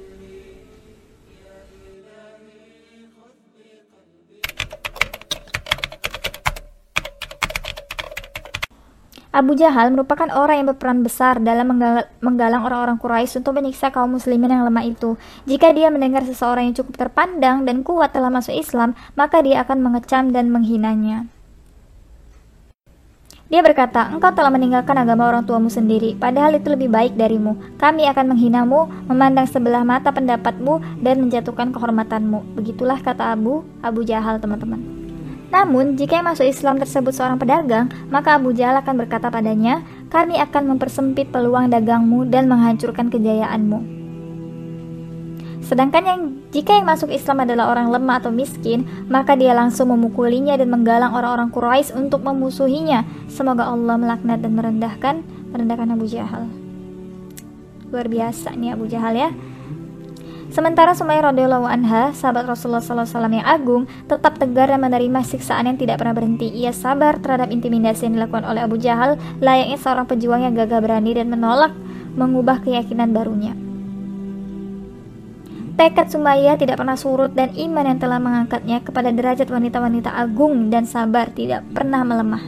Abu 9.36 9.52
Jahal 9.52 9.92
merupakan 9.92 10.32
orang 10.32 10.64
yang 10.64 10.68
berperan 10.72 11.04
besar 11.04 11.44
dalam 11.44 11.76
menggalang 12.24 12.64
orang-orang 12.64 12.96
Quraisy 12.96 13.44
untuk 13.44 13.60
menyiksa 13.60 13.92
kaum 13.92 14.16
muslimin 14.16 14.48
yang 14.48 14.64
lemah 14.64 14.88
itu. 14.88 15.20
Jika 15.44 15.76
dia 15.76 15.92
mendengar 15.92 16.24
seseorang 16.24 16.72
yang 16.72 16.76
cukup 16.80 16.96
terpandang 16.96 17.68
dan 17.68 17.84
kuat 17.84 18.16
telah 18.16 18.32
masuk 18.32 18.56
Islam, 18.56 18.96
maka 19.20 19.44
dia 19.44 19.60
akan 19.68 19.84
mengecam 19.84 20.32
dan 20.32 20.56
menghinanya. 20.56 21.28
Dia 23.52 23.60
berkata, 23.60 24.08
engkau 24.08 24.32
telah 24.32 24.50
meninggalkan 24.56 24.96
agama 24.96 25.28
orang 25.28 25.44
tuamu 25.44 25.68
sendiri, 25.68 26.16
padahal 26.16 26.56
itu 26.56 26.72
lebih 26.72 26.88
baik 26.88 27.20
darimu. 27.20 27.60
Kami 27.76 28.08
akan 28.08 28.40
menghinamu, 28.40 28.88
memandang 29.12 29.52
sebelah 29.52 29.84
mata 29.84 30.16
pendapatmu, 30.16 31.04
dan 31.04 31.20
menjatuhkan 31.20 31.76
kehormatanmu. 31.76 32.56
Begitulah 32.56 33.04
kata 33.04 33.36
Abu, 33.36 33.68
Abu 33.84 34.08
Jahal 34.08 34.40
teman-teman. 34.40 35.05
Namun, 35.56 35.96
jika 35.96 36.20
yang 36.20 36.28
masuk 36.28 36.44
Islam 36.44 36.76
tersebut 36.84 37.16
seorang 37.16 37.40
pedagang, 37.40 37.88
maka 38.12 38.36
Abu 38.36 38.52
Jahal 38.52 38.84
akan 38.84 39.08
berkata 39.08 39.32
padanya, 39.32 39.88
kami 40.12 40.36
akan 40.36 40.76
mempersempit 40.76 41.32
peluang 41.32 41.72
dagangmu 41.72 42.28
dan 42.28 42.52
menghancurkan 42.52 43.08
kejayaanmu. 43.08 43.80
Sedangkan 45.64 46.04
yang 46.04 46.22
jika 46.52 46.76
yang 46.78 46.86
masuk 46.86 47.10
Islam 47.10 47.48
adalah 47.48 47.72
orang 47.72 47.88
lemah 47.88 48.20
atau 48.20 48.36
miskin, 48.36 48.84
maka 49.08 49.34
dia 49.40 49.56
langsung 49.56 49.90
memukulinya 49.96 50.60
dan 50.60 50.70
menggalang 50.70 51.16
orang-orang 51.16 51.50
Quraisy 51.50 51.96
untuk 51.96 52.22
memusuhinya. 52.22 53.08
Semoga 53.32 53.72
Allah 53.72 53.96
melaknat 53.96 54.44
dan 54.44 54.54
merendahkan 54.60 55.26
merendahkan 55.56 55.88
Abu 55.96 56.06
Jahal. 56.06 56.52
Luar 57.90 58.12
biasa 58.12 58.54
nih 58.54 58.76
Abu 58.76 58.86
Jahal 58.92 59.18
ya. 59.18 59.30
Sementara 60.54 60.94
Sumayyah 60.94 61.34
radhiyallahu 61.34 61.66
anha, 61.66 62.14
sahabat 62.14 62.46
Rasulullah 62.46 62.84
SAW 62.84 63.10
yang 63.34 63.44
agung, 63.44 63.90
tetap 64.06 64.38
tegar 64.38 64.70
dan 64.70 64.78
menerima 64.78 65.26
siksaan 65.26 65.66
yang 65.66 65.78
tidak 65.82 65.98
pernah 65.98 66.14
berhenti. 66.14 66.54
Ia 66.54 66.70
sabar 66.70 67.18
terhadap 67.18 67.50
intimidasi 67.50 68.06
yang 68.06 68.22
dilakukan 68.22 68.46
oleh 68.46 68.62
Abu 68.62 68.78
Jahal, 68.78 69.18
layaknya 69.42 69.78
seorang 69.82 70.06
pejuang 70.06 70.46
yang 70.46 70.54
gagah 70.54 70.86
berani 70.86 71.18
dan 71.18 71.34
menolak 71.34 71.74
mengubah 72.14 72.62
keyakinan 72.62 73.10
barunya. 73.10 73.58
Tekad 75.76 76.08
Sumayyah 76.08 76.56
tidak 76.56 76.80
pernah 76.80 76.96
surut 76.96 77.36
dan 77.36 77.52
iman 77.52 77.84
yang 77.84 78.00
telah 78.00 78.16
mengangkatnya 78.22 78.80
kepada 78.80 79.12
derajat 79.12 79.52
wanita-wanita 79.52 80.08
agung 80.08 80.72
dan 80.72 80.88
sabar 80.88 81.28
tidak 81.36 81.68
pernah 81.76 82.00
melemah. 82.08 82.40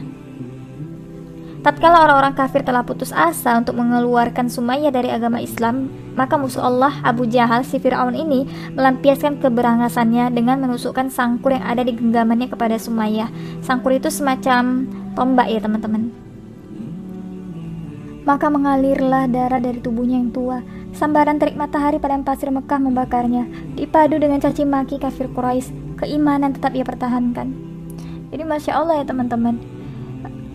Tatkala 1.60 2.08
orang-orang 2.08 2.32
kafir 2.32 2.64
telah 2.64 2.86
putus 2.88 3.12
asa 3.12 3.60
untuk 3.60 3.76
mengeluarkan 3.76 4.48
Sumayyah 4.48 4.88
dari 4.88 5.12
agama 5.12 5.44
Islam, 5.44 5.92
maka 6.18 6.34
musuh 6.34 6.66
Allah 6.66 6.98
Abu 7.06 7.30
Jahal 7.30 7.62
si 7.62 7.78
Fir'aun 7.78 8.18
ini 8.18 8.42
melampiaskan 8.74 9.38
keberangasannya 9.38 10.34
dengan 10.34 10.58
menusukkan 10.66 11.14
sangkur 11.14 11.54
yang 11.54 11.62
ada 11.62 11.86
di 11.86 11.94
genggamannya 11.94 12.50
kepada 12.50 12.74
Sumayyah. 12.74 13.30
Sangkur 13.62 13.94
itu 13.94 14.10
semacam 14.10 14.90
tombak 15.14 15.46
ya 15.46 15.62
teman-teman. 15.62 16.10
Maka 18.26 18.50
mengalirlah 18.50 19.30
darah 19.30 19.62
dari 19.62 19.78
tubuhnya 19.78 20.18
yang 20.18 20.34
tua. 20.34 20.58
Sambaran 20.90 21.38
terik 21.38 21.54
matahari 21.54 22.02
pada 22.02 22.18
pasir 22.26 22.50
Mekah 22.50 22.82
membakarnya. 22.82 23.46
Dipadu 23.78 24.18
dengan 24.18 24.42
caci 24.42 24.66
maki 24.66 24.98
kafir 24.98 25.30
Quraisy, 25.30 26.02
keimanan 26.02 26.50
tetap 26.50 26.74
ia 26.74 26.82
pertahankan. 26.82 27.54
Jadi 28.28 28.42
masya 28.42 28.76
Allah 28.76 29.00
ya 29.00 29.04
teman-teman 29.08 29.77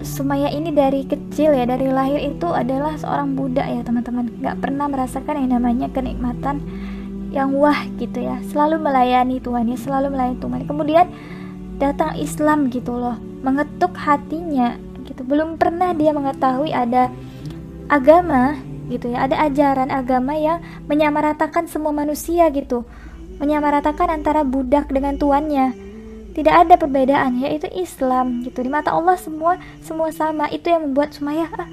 Sumaya 0.04 0.52
ini 0.52 0.76
dari 0.76 1.08
kecil 1.08 1.56
ya 1.56 1.63
dari 1.63 1.88
lahir 1.88 2.20
itu 2.20 2.52
adalah 2.52 3.00
seorang 3.00 3.39
budak 3.39 3.66
ya 3.66 3.82
teman-teman. 3.82 4.28
Nggak 4.39 4.60
pernah 4.60 4.86
merasakan 4.92 5.48
yang 5.48 5.60
namanya 5.60 5.88
kenikmatan 5.89 6.60
yang 7.32 7.56
wah 7.56 7.88
gitu 7.98 8.20
ya. 8.22 8.38
Selalu 8.52 8.84
melayani 8.84 9.39
Tuhan 9.39 9.72
ya 9.72 9.78
selalu 9.80 10.12
melayani 10.13 10.38
Tuhan. 10.44 10.62
Kemudian 10.68 11.06
datang 11.82 12.13
Islam 12.20 12.68
gitu 12.70 13.00
loh 13.00 13.18
mengetuk 13.42 13.96
hatinya 13.96 14.76
gitu. 15.08 15.24
Belum 15.24 15.56
pernah 15.56 15.96
dia 15.96 16.12
mengetahui 16.12 16.76
ada 16.76 17.10
agama 17.88 18.60
gitu 18.92 19.16
ya 19.16 19.26
ada 19.26 19.39
ajaran 19.48 19.89
agama 19.89 20.36
yang 20.36 20.60
menyamaratakan 20.92 21.66
semua 21.72 21.96
manusia 21.96 22.52
gitu. 22.52 22.84
Menyamaratakan 23.42 24.13
antara 24.13 24.46
budak 24.46 24.94
dengan 24.94 25.18
tuannya 25.18 25.83
tidak 26.34 26.65
ada 26.65 26.76
perbedaan 26.82 27.38
yaitu 27.38 27.69
Islam 27.69 28.41
gitu. 28.41 28.65
Di 28.65 28.69
mata 28.69 28.89
Allah 28.89 29.13
semua 29.17 29.62
semua 29.86 30.10
sama. 30.10 30.50
Itu 30.50 30.74
yang 30.74 30.89
membuat 30.89 31.13
Sumayyah 31.13 31.50
ah, 31.62 31.69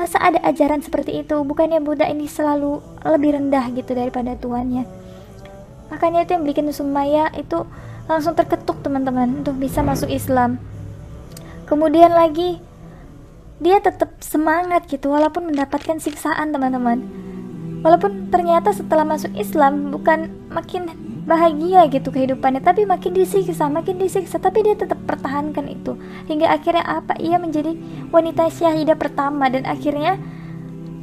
masa 0.00 0.16
ada 0.16 0.40
ajaran 0.48 0.80
seperti 0.80 1.20
itu? 1.20 1.36
Bukannya 1.44 1.84
Buddha 1.84 2.08
ini 2.08 2.24
selalu 2.24 2.80
lebih 3.04 3.36
rendah 3.36 3.68
gitu 3.76 3.92
daripada 3.92 4.32
tuannya? 4.34 4.88
Makanya 5.92 6.24
itu 6.24 6.40
yang 6.40 6.44
bikin 6.48 6.72
Sumayyah 6.72 7.36
itu 7.36 7.68
langsung 8.08 8.32
terketuk 8.32 8.80
teman-teman 8.80 9.44
untuk 9.44 9.60
bisa 9.60 9.84
masuk 9.84 10.08
Islam. 10.08 10.56
Kemudian 11.68 12.08
lagi 12.16 12.64
dia 13.60 13.82
tetap 13.84 14.16
semangat 14.24 14.88
gitu 14.88 15.12
walaupun 15.12 15.52
mendapatkan 15.52 16.00
siksaan 16.00 16.48
teman-teman. 16.56 17.04
Walaupun 17.84 18.32
ternyata 18.32 18.72
setelah 18.72 19.04
masuk 19.04 19.36
Islam 19.36 19.92
bukan 19.92 20.32
makin 20.48 20.88
bahagia 21.28 21.84
gitu 21.92 22.08
kehidupannya. 22.08 22.64
Tapi 22.64 22.88
makin 22.88 23.12
disiksa 23.12 23.68
makin 23.68 24.00
disiksa. 24.00 24.40
Tapi 24.40 24.64
dia 24.64 24.74
tetap 24.74 24.96
pertahankan 25.04 25.68
itu. 25.68 26.00
Hingga 26.26 26.48
akhirnya 26.48 26.84
apa? 26.88 27.20
Ia 27.20 27.36
menjadi 27.36 27.76
wanita 28.08 28.48
syahidah 28.48 28.96
pertama 28.96 29.52
dan 29.52 29.68
akhirnya 29.68 30.16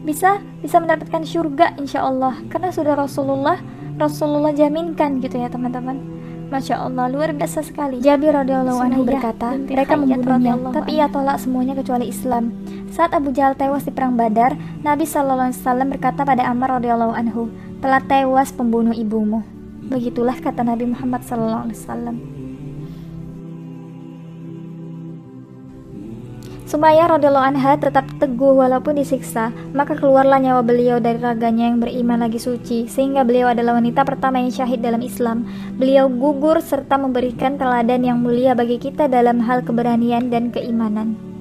bisa 0.02 0.42
bisa 0.66 0.82
mendapatkan 0.82 1.22
surga 1.22 1.78
insya 1.78 2.02
Allah. 2.02 2.42
Karena 2.50 2.74
sudah 2.74 2.98
Rasulullah 2.98 3.62
Rasulullah 4.02 4.52
jaminkan 4.52 5.22
gitu 5.22 5.38
ya 5.38 5.48
teman-teman. 5.48 6.16
Masya 6.46 6.78
Allah, 6.78 7.10
luar 7.10 7.34
biasa 7.34 7.66
sekali. 7.66 7.98
Jabir 8.06 8.30
radhiyallahu 8.30 8.78
anhu 8.78 9.02
berkata, 9.02 9.58
mereka 9.58 9.98
membunuhnya, 9.98 10.54
tapi 10.70 11.02
ia 11.02 11.10
tolak 11.10 11.42
semuanya 11.42 11.74
kecuali 11.74 12.14
Islam. 12.14 12.54
Saat 12.94 13.18
Abu 13.18 13.34
Jahal 13.34 13.58
tewas 13.58 13.82
di 13.82 13.90
perang 13.90 14.14
Badar, 14.14 14.54
Nabi 14.86 15.10
Wasallam 15.10 15.90
berkata 15.90 16.22
pada 16.22 16.46
Ammar 16.46 16.78
radhiyallahu 16.78 17.18
anhu, 17.18 17.50
telah 17.82 17.98
tewas 18.06 18.54
pembunuh 18.54 18.94
ibumu. 18.94 19.55
Begitulah 19.86 20.42
kata 20.42 20.66
Nabi 20.66 20.90
Muhammad 20.90 21.22
Wasallam. 21.22 22.18
Sumayyah 26.66 27.14
radhiyallahu 27.14 27.46
anha 27.54 27.78
tetap 27.78 28.10
teguh 28.18 28.58
walaupun 28.58 28.98
disiksa, 28.98 29.54
maka 29.78 29.94
keluarlah 29.94 30.42
nyawa 30.42 30.66
beliau 30.66 30.98
dari 30.98 31.22
raganya 31.22 31.70
yang 31.70 31.78
beriman 31.78 32.26
lagi 32.26 32.42
suci, 32.42 32.90
sehingga 32.90 33.22
beliau 33.22 33.54
adalah 33.54 33.78
wanita 33.78 34.02
pertama 34.02 34.42
yang 34.42 34.50
syahid 34.50 34.82
dalam 34.82 35.06
Islam. 35.06 35.46
Beliau 35.78 36.10
gugur 36.10 36.58
serta 36.66 36.98
memberikan 36.98 37.62
teladan 37.62 38.02
yang 38.02 38.18
mulia 38.18 38.58
bagi 38.58 38.82
kita 38.82 39.06
dalam 39.06 39.46
hal 39.46 39.62
keberanian 39.62 40.34
dan 40.34 40.50
keimanan. 40.50 41.35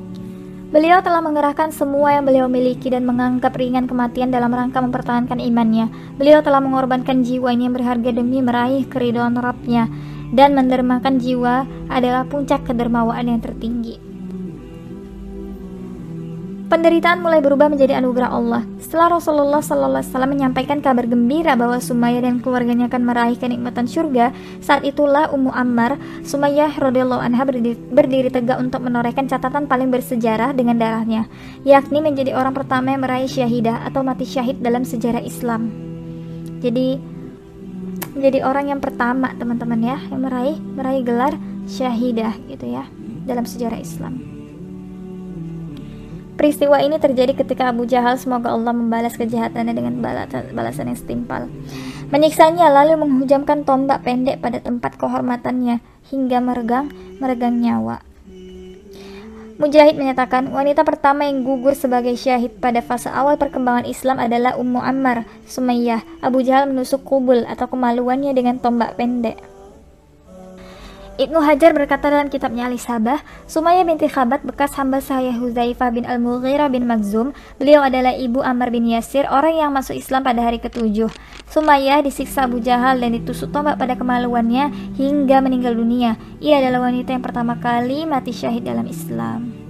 Beliau 0.75 0.99
telah 1.07 1.23
mengerahkan 1.23 1.71
semua 1.71 2.19
yang 2.19 2.27
beliau 2.27 2.51
miliki 2.51 2.91
dan 2.91 3.07
menganggap 3.07 3.55
ringan 3.55 3.87
kematian 3.87 4.35
dalam 4.35 4.51
rangka 4.51 4.83
mempertahankan 4.83 5.39
imannya. 5.39 5.87
Beliau 6.19 6.43
telah 6.43 6.59
mengorbankan 6.59 7.23
jiwanya 7.23 7.71
yang 7.71 7.79
berharga 7.79 8.11
demi 8.11 8.43
meraih 8.43 8.83
keridhaan 8.83 9.39
Rabbnya 9.39 9.87
dan 10.35 10.59
mendermakan 10.59 11.23
jiwa 11.23 11.63
adalah 11.87 12.27
puncak 12.27 12.67
kedermawaan 12.67 13.31
yang 13.31 13.39
tertinggi. 13.39 14.04
Penderitaan 16.75 17.23
mulai 17.23 17.39
berubah 17.39 17.71
menjadi 17.71 18.03
anugerah 18.03 18.35
Allah. 18.35 18.67
Setelah 18.83 19.15
Rasulullah 19.23 19.63
SAW 19.63 20.27
menyampaikan 20.27 20.83
kabar 20.83 21.07
gembira 21.07 21.55
bahwa 21.55 21.79
Sumayyah 21.79 22.27
dan 22.27 22.43
keluarganya 22.43 22.91
akan 22.91 23.03
meraih 23.07 23.39
kenikmatan 23.39 23.87
surga, 23.87 24.35
saat 24.59 24.83
itulah 24.83 25.31
Ummu 25.31 25.55
Ammar, 25.55 25.95
Sumayyah 26.27 26.75
radhiyallahu 26.75 27.23
anha 27.23 27.47
berdiri, 27.47 27.79
berdiri 27.79 28.27
tegak 28.27 28.59
untuk 28.59 28.83
menorehkan 28.83 29.31
catatan 29.31 29.71
paling 29.71 29.95
bersejarah 29.95 30.51
dengan 30.51 30.75
darahnya, 30.75 31.31
yakni 31.63 32.03
menjadi 32.03 32.35
orang 32.35 32.59
pertama 32.59 32.91
yang 32.91 33.07
meraih 33.07 33.31
syahidah 33.31 33.87
atau 33.87 34.03
mati 34.03 34.27
syahid 34.27 34.59
dalam 34.59 34.83
sejarah 34.83 35.23
Islam. 35.23 35.71
Jadi 36.59 36.99
menjadi 38.19 38.51
orang 38.51 38.75
yang 38.75 38.83
pertama 38.83 39.31
teman-teman 39.39 39.79
ya 39.79 40.03
yang 40.11 40.27
meraih 40.27 40.59
meraih 40.59 41.07
gelar 41.07 41.39
syahidah 41.71 42.35
gitu 42.51 42.67
ya 42.67 42.83
dalam 43.31 43.47
sejarah 43.47 43.79
Islam. 43.79 44.34
Peristiwa 46.35 46.83
ini 46.83 46.99
terjadi 46.99 47.39
ketika 47.39 47.71
Abu 47.71 47.87
Jahal 47.87 48.19
semoga 48.19 48.51
Allah 48.51 48.75
membalas 48.75 49.15
kejahatannya 49.15 49.71
dengan 49.71 50.03
balasan 50.51 50.91
yang 50.91 50.99
setimpal. 50.99 51.47
Menyiksanya 52.11 52.75
lalu 52.75 52.99
menghujamkan 52.99 53.63
tombak 53.63 54.03
pendek 54.03 54.43
pada 54.43 54.59
tempat 54.59 54.99
kehormatannya 54.99 55.79
hingga 56.11 56.43
meregang 56.43 56.91
meregang 57.23 57.63
nyawa. 57.63 58.03
Mujahid 59.55 59.95
menyatakan 59.95 60.51
wanita 60.51 60.83
pertama 60.83 61.31
yang 61.31 61.47
gugur 61.47 61.79
sebagai 61.79 62.19
syahid 62.19 62.59
pada 62.59 62.83
fase 62.83 63.07
awal 63.07 63.39
perkembangan 63.39 63.87
Islam 63.87 64.19
adalah 64.19 64.59
Ummu 64.59 64.83
Ammar, 64.83 65.31
Sumayyah. 65.47 66.03
Abu 66.19 66.43
Jahal 66.43 66.67
menusuk 66.67 67.07
kubul 67.07 67.47
atau 67.47 67.71
kemaluannya 67.71 68.35
dengan 68.35 68.59
tombak 68.59 68.99
pendek. 68.99 69.39
Ibnu 71.15 71.39
Hajar 71.47 71.71
berkata 71.71 72.11
dalam 72.11 72.27
kitabnya 72.27 72.67
Al-Isabah, 72.67 73.23
Sumaya 73.47 73.87
binti 73.87 74.11
Khabat 74.11 74.43
bekas 74.43 74.75
hamba 74.75 74.99
saya 74.99 75.31
Huzaifah 75.31 75.95
bin 75.95 76.03
Al-Mughirah 76.03 76.67
bin 76.67 76.91
Magzum. 76.91 77.31
Beliau 77.55 77.87
adalah 77.87 78.19
ibu 78.19 78.43
Ammar 78.43 78.75
bin 78.75 78.83
Yasir, 78.91 79.23
orang 79.31 79.55
yang 79.55 79.71
masuk 79.71 79.95
Islam 79.95 80.27
pada 80.27 80.43
hari 80.43 80.59
ketujuh. 80.59 81.07
Sumaya 81.47 82.03
disiksa 82.03 82.51
Abu 82.51 82.59
Jahal 82.59 82.99
dan 82.99 83.15
ditusuk 83.15 83.55
tombak 83.55 83.79
pada 83.79 83.95
kemaluannya 83.95 84.75
hingga 84.99 85.39
meninggal 85.39 85.79
dunia. 85.79 86.19
Ia 86.43 86.59
adalah 86.59 86.91
wanita 86.91 87.15
yang 87.15 87.23
pertama 87.23 87.63
kali 87.63 88.11
mati 88.11 88.35
syahid 88.35 88.67
dalam 88.67 88.91
Islam. 88.91 89.64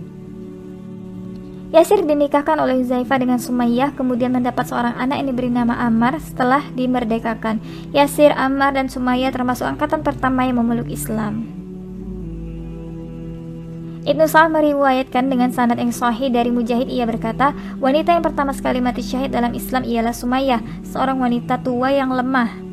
Yasir 1.75 2.07
dinikahkan 2.07 2.55
oleh 2.63 2.87
Zaifah 2.87 3.19
dengan 3.19 3.43
Sumayyah 3.43 3.99
kemudian 3.99 4.31
mendapat 4.31 4.63
seorang 4.71 4.95
anak 4.95 5.19
yang 5.19 5.35
diberi 5.35 5.51
nama 5.51 5.75
Ammar 5.83 6.23
setelah 6.23 6.63
dimerdekakan. 6.71 7.59
Yasir, 7.91 8.31
Ammar, 8.31 8.79
dan 8.79 8.87
Sumayyah 8.87 9.35
termasuk 9.35 9.67
angkatan 9.67 10.07
pertama 10.07 10.47
yang 10.47 10.63
memeluk 10.63 10.87
Islam. 10.87 11.51
Ibnu 14.07 14.23
Sa'ad 14.23 14.55
meriwayatkan 14.55 15.27
dengan 15.27 15.51
sanad 15.51 15.83
yang 15.83 15.91
sahih 15.91 16.31
dari 16.31 16.55
Mujahid 16.55 16.87
ia 16.87 17.11
berkata, 17.11 17.51
wanita 17.83 18.15
yang 18.15 18.23
pertama 18.23 18.55
sekali 18.55 18.79
mati 18.79 19.03
syahid 19.03 19.35
dalam 19.35 19.51
Islam 19.51 19.83
ialah 19.83 20.15
Sumayyah, 20.15 20.63
seorang 20.87 21.19
wanita 21.19 21.59
tua 21.59 21.91
yang 21.91 22.15
lemah 22.15 22.64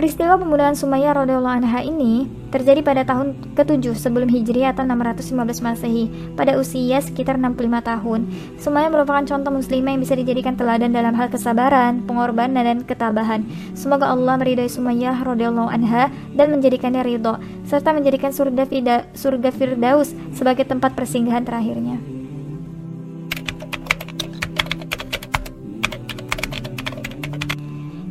Peristiwa 0.00 0.32
pembunuhan 0.40 0.72
Sumayyah 0.72 1.12
radhiyallahu 1.12 1.60
anha 1.60 1.84
ini 1.84 2.24
terjadi 2.48 2.80
pada 2.80 3.04
tahun 3.04 3.36
ke-7 3.52 4.00
sebelum 4.00 4.32
Hijriah 4.32 4.72
atau 4.72 4.88
615 4.88 5.60
Masehi 5.60 6.08
pada 6.40 6.56
usia 6.56 7.04
sekitar 7.04 7.36
65 7.36 7.68
tahun. 7.84 8.24
Sumayyah 8.56 8.88
merupakan 8.88 9.28
contoh 9.28 9.52
muslimah 9.52 9.92
yang 9.92 10.00
bisa 10.00 10.16
dijadikan 10.16 10.56
teladan 10.56 10.96
dalam 10.96 11.12
hal 11.12 11.28
kesabaran, 11.28 12.00
pengorbanan 12.08 12.64
dan 12.64 12.78
ketabahan. 12.80 13.44
Semoga 13.76 14.08
Allah 14.08 14.40
meridai 14.40 14.72
Sumayyah 14.72 15.20
radhiyallahu 15.20 15.68
anha 15.68 16.08
dan 16.32 16.48
menjadikannya 16.48 17.04
ridho 17.04 17.36
serta 17.68 17.92
menjadikan 17.92 18.32
surga, 18.32 18.72
surga 19.12 19.52
Firdaus 19.52 20.16
sebagai 20.32 20.64
tempat 20.64 20.96
persinggahan 20.96 21.44
terakhirnya. 21.44 22.00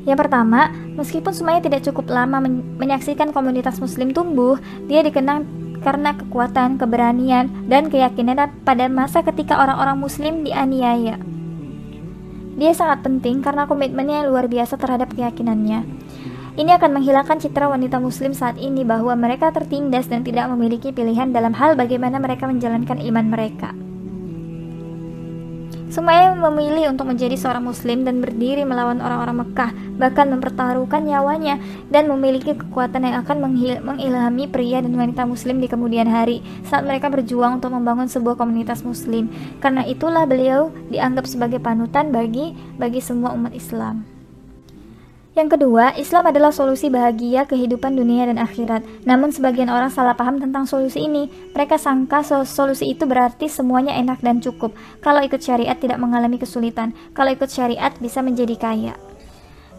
Yang 0.06 0.26
pertama, 0.26 0.74
meskipun 1.00 1.32
Sumaya 1.32 1.64
tidak 1.64 1.88
cukup 1.88 2.12
lama 2.12 2.44
men 2.44 2.76
menyaksikan 2.76 3.32
komunitas 3.32 3.80
muslim 3.80 4.12
tumbuh, 4.12 4.60
dia 4.92 5.00
dikenang 5.00 5.48
karena 5.80 6.12
kekuatan, 6.16 6.76
keberanian, 6.76 7.48
dan 7.72 7.88
keyakinan 7.88 8.52
pada 8.68 8.92
masa 8.92 9.24
ketika 9.24 9.56
orang-orang 9.56 9.96
muslim 9.96 10.44
dianiaya. 10.44 11.16
Dia 12.60 12.76
sangat 12.76 13.08
penting 13.08 13.40
karena 13.40 13.64
komitmennya 13.64 14.28
yang 14.28 14.36
luar 14.36 14.52
biasa 14.52 14.76
terhadap 14.76 15.16
keyakinannya. 15.16 15.88
Ini 16.60 16.76
akan 16.76 17.00
menghilangkan 17.00 17.40
citra 17.40 17.72
wanita 17.72 18.04
muslim 18.04 18.36
saat 18.36 18.60
ini 18.60 18.84
bahwa 18.84 19.16
mereka 19.16 19.56
tertindas 19.56 20.12
dan 20.12 20.28
tidak 20.28 20.52
memiliki 20.52 20.92
pilihan 20.92 21.32
dalam 21.32 21.56
hal 21.56 21.80
bagaimana 21.80 22.20
mereka 22.20 22.52
menjalankan 22.52 23.00
iman 23.00 23.26
mereka. 23.32 23.72
Sumaya 25.90 26.38
memilih 26.38 26.94
untuk 26.94 27.10
menjadi 27.10 27.34
seorang 27.34 27.66
muslim 27.66 28.06
dan 28.06 28.22
berdiri 28.22 28.62
melawan 28.62 29.02
orang-orang 29.02 29.42
Mekah, 29.42 29.74
bahkan 29.98 30.30
mempertaruhkan 30.30 31.02
nyawanya 31.02 31.58
dan 31.90 32.06
memiliki 32.06 32.54
kekuatan 32.54 33.10
yang 33.10 33.26
akan 33.26 33.50
mengilhami 33.82 34.46
pria 34.46 34.86
dan 34.86 34.94
wanita 34.94 35.26
muslim 35.26 35.58
di 35.58 35.66
kemudian 35.66 36.06
hari 36.06 36.46
saat 36.70 36.86
mereka 36.86 37.10
berjuang 37.10 37.58
untuk 37.58 37.74
membangun 37.74 38.06
sebuah 38.06 38.38
komunitas 38.38 38.86
muslim. 38.86 39.34
Karena 39.58 39.82
itulah 39.82 40.30
beliau 40.30 40.70
dianggap 40.94 41.26
sebagai 41.26 41.58
panutan 41.58 42.14
bagi 42.14 42.54
bagi 42.78 43.02
semua 43.02 43.34
umat 43.34 43.58
Islam. 43.58 44.19
Yang 45.40 45.56
kedua, 45.56 45.96
Islam 45.96 46.28
adalah 46.28 46.52
solusi 46.52 46.92
bahagia 46.92 47.48
kehidupan 47.48 47.96
dunia 47.96 48.28
dan 48.28 48.36
akhirat. 48.36 48.84
Namun 49.08 49.32
sebagian 49.32 49.72
orang 49.72 49.88
salah 49.88 50.12
paham 50.12 50.36
tentang 50.36 50.68
solusi 50.68 51.08
ini. 51.08 51.32
Mereka 51.56 51.80
sangka 51.80 52.28
solusi 52.44 52.92
itu 52.92 53.08
berarti 53.08 53.48
semuanya 53.48 53.96
enak 53.96 54.20
dan 54.20 54.44
cukup. 54.44 54.76
Kalau 55.00 55.24
ikut 55.24 55.40
syariat 55.40 55.80
tidak 55.80 55.96
mengalami 55.96 56.36
kesulitan. 56.36 56.92
Kalau 57.16 57.32
ikut 57.32 57.48
syariat 57.48 57.96
bisa 58.04 58.20
menjadi 58.20 58.60
kaya. 58.60 59.00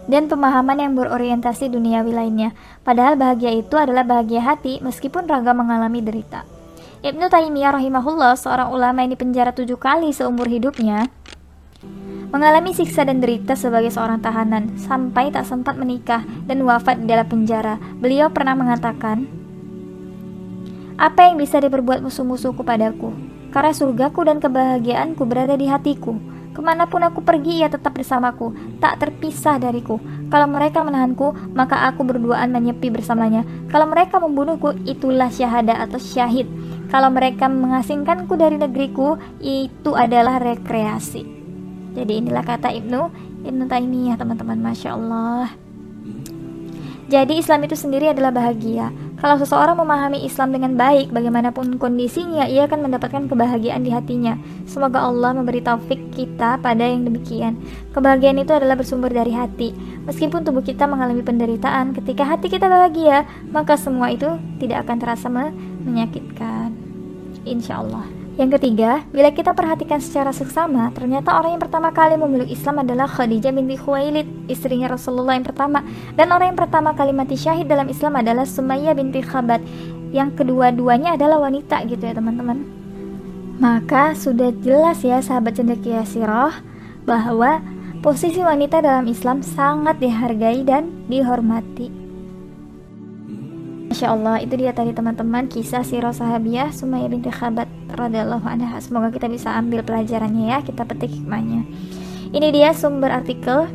Dan 0.08 0.32
pemahaman 0.32 0.80
yang 0.80 0.96
berorientasi 0.96 1.68
duniawi 1.68 2.16
lainnya. 2.16 2.56
Padahal 2.80 3.20
bahagia 3.20 3.52
itu 3.52 3.76
adalah 3.76 4.08
bahagia 4.08 4.40
hati 4.40 4.80
meskipun 4.80 5.28
raga 5.28 5.52
mengalami 5.52 6.00
derita. 6.00 6.48
Ibnu 7.00 7.28
Taimiyah 7.28 7.76
rahimahullah, 7.76 8.32
seorang 8.36 8.72
ulama 8.72 9.00
yang 9.00 9.12
dipenjara 9.12 9.52
tujuh 9.52 9.76
kali 9.80 10.12
seumur 10.12 10.44
hidupnya, 10.48 11.08
mengalami 12.30 12.70
siksa 12.70 13.02
dan 13.02 13.18
derita 13.18 13.58
sebagai 13.58 13.90
seorang 13.90 14.22
tahanan 14.22 14.78
sampai 14.78 15.34
tak 15.34 15.42
sempat 15.42 15.74
menikah 15.74 16.22
dan 16.46 16.62
wafat 16.62 17.02
di 17.02 17.10
dalam 17.10 17.26
penjara. 17.26 17.76
Beliau 17.98 18.30
pernah 18.30 18.54
mengatakan, 18.54 19.26
"Apa 20.94 21.26
yang 21.30 21.42
bisa 21.42 21.58
diperbuat 21.58 22.06
musuh-musuhku 22.06 22.62
padaku? 22.62 23.10
Karena 23.50 23.74
surgaku 23.74 24.22
dan 24.22 24.38
kebahagiaanku 24.38 25.26
berada 25.26 25.58
di 25.58 25.66
hatiku. 25.66 26.14
Ke 26.54 26.62
mana 26.62 26.86
pun 26.86 27.02
aku 27.02 27.22
pergi, 27.22 27.62
ia 27.62 27.70
tetap 27.70 27.98
bersamaku, 27.98 28.54
tak 28.78 29.02
terpisah 29.02 29.58
dariku. 29.58 29.98
Kalau 30.30 30.46
mereka 30.46 30.86
menahanku, 30.86 31.34
maka 31.54 31.82
aku 31.90 32.06
berduaan 32.06 32.54
menyepi 32.54 32.94
bersamanya. 32.94 33.42
Kalau 33.70 33.90
mereka 33.90 34.22
membunuhku, 34.22 34.74
itulah 34.86 35.30
syahadah 35.30 35.82
atau 35.82 35.98
syahid. 35.98 36.46
Kalau 36.90 37.10
mereka 37.10 37.46
mengasingkanku 37.50 38.38
dari 38.38 38.58
negeriku, 38.58 39.18
itu 39.42 39.98
adalah 39.98 40.38
rekreasi." 40.38 41.39
Jadi 41.94 42.22
inilah 42.22 42.44
kata 42.46 42.70
Ibnu 42.70 43.00
Ibnu 43.46 43.64
Taimiyah 43.66 44.14
teman-teman 44.14 44.58
Masya 44.62 44.94
Allah 44.94 45.50
Jadi 47.10 47.42
Islam 47.42 47.66
itu 47.66 47.74
sendiri 47.74 48.14
adalah 48.14 48.30
bahagia 48.30 48.94
Kalau 49.20 49.36
seseorang 49.36 49.76
memahami 49.76 50.24
Islam 50.24 50.48
dengan 50.56 50.80
baik, 50.80 51.12
bagaimanapun 51.12 51.76
kondisinya, 51.76 52.48
ia 52.48 52.64
akan 52.64 52.88
mendapatkan 52.88 53.28
kebahagiaan 53.28 53.84
di 53.84 53.92
hatinya. 53.92 54.40
Semoga 54.64 55.04
Allah 55.04 55.36
memberi 55.36 55.60
taufik 55.60 56.08
kita 56.16 56.56
pada 56.56 56.80
yang 56.80 57.04
demikian. 57.04 57.60
Kebahagiaan 57.92 58.40
itu 58.40 58.56
adalah 58.56 58.80
bersumber 58.80 59.12
dari 59.12 59.36
hati. 59.36 59.76
Meskipun 60.08 60.40
tubuh 60.40 60.64
kita 60.64 60.88
mengalami 60.88 61.20
penderitaan, 61.20 61.92
ketika 61.92 62.24
hati 62.24 62.48
kita 62.48 62.64
bahagia, 62.64 63.28
maka 63.52 63.76
semua 63.76 64.08
itu 64.08 64.40
tidak 64.56 64.88
akan 64.88 64.96
terasa 64.96 65.28
menyakitkan. 65.28 66.72
Insya 67.44 67.84
Allah. 67.84 68.19
Yang 68.40 68.56
ketiga, 68.56 69.04
bila 69.12 69.28
kita 69.36 69.52
perhatikan 69.52 70.00
secara 70.00 70.32
seksama, 70.32 70.88
ternyata 70.96 71.36
orang 71.36 71.60
yang 71.60 71.62
pertama 71.62 71.92
kali 71.92 72.16
memeluk 72.16 72.48
Islam 72.48 72.80
adalah 72.80 73.04
Khadijah 73.04 73.52
binti 73.52 73.76
Khuwailid, 73.76 74.48
istrinya 74.48 74.88
Rasulullah 74.88 75.36
yang 75.36 75.44
pertama. 75.44 75.84
Dan 76.16 76.32
orang 76.32 76.56
yang 76.56 76.60
pertama 76.64 76.96
kali 76.96 77.12
mati 77.12 77.36
syahid 77.36 77.68
dalam 77.68 77.92
Islam 77.92 78.16
adalah 78.16 78.48
Sumayyah 78.48 78.96
binti 78.96 79.20
Khabat. 79.20 79.60
Yang 80.16 80.40
kedua-duanya 80.40 81.20
adalah 81.20 81.36
wanita 81.52 81.84
gitu 81.84 82.00
ya 82.00 82.16
teman-teman. 82.16 82.64
Maka 83.60 84.16
sudah 84.16 84.56
jelas 84.64 85.04
ya 85.04 85.20
sahabat 85.20 85.60
cendekia 85.60 86.00
sirah 86.08 86.64
bahwa 87.04 87.60
posisi 88.00 88.40
wanita 88.40 88.80
dalam 88.80 89.04
Islam 89.04 89.44
sangat 89.44 90.00
dihargai 90.00 90.64
dan 90.64 90.88
dihormati. 91.12 91.92
Masya 93.92 94.16
Allah 94.16 94.40
itu 94.40 94.56
dia 94.56 94.72
tadi 94.72 94.96
teman-teman 94.96 95.44
kisah 95.44 95.84
sirah 95.84 96.16
sahabiah 96.16 96.72
Sumayyah 96.72 97.12
binti 97.12 97.28
Khabat 97.28 97.79
radhiyallahu 97.94 98.46
anha. 98.46 98.80
Semoga 98.82 99.10
kita 99.10 99.28
bisa 99.28 99.54
ambil 99.54 99.82
pelajarannya 99.86 100.48
ya 100.50 100.62
kita 100.62 100.84
petik 100.86 101.10
hikmahnya. 101.10 101.64
Ini 102.30 102.52
dia 102.54 102.72
sumber 102.74 103.10
artikel 103.10 103.66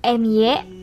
MY 0.00 0.79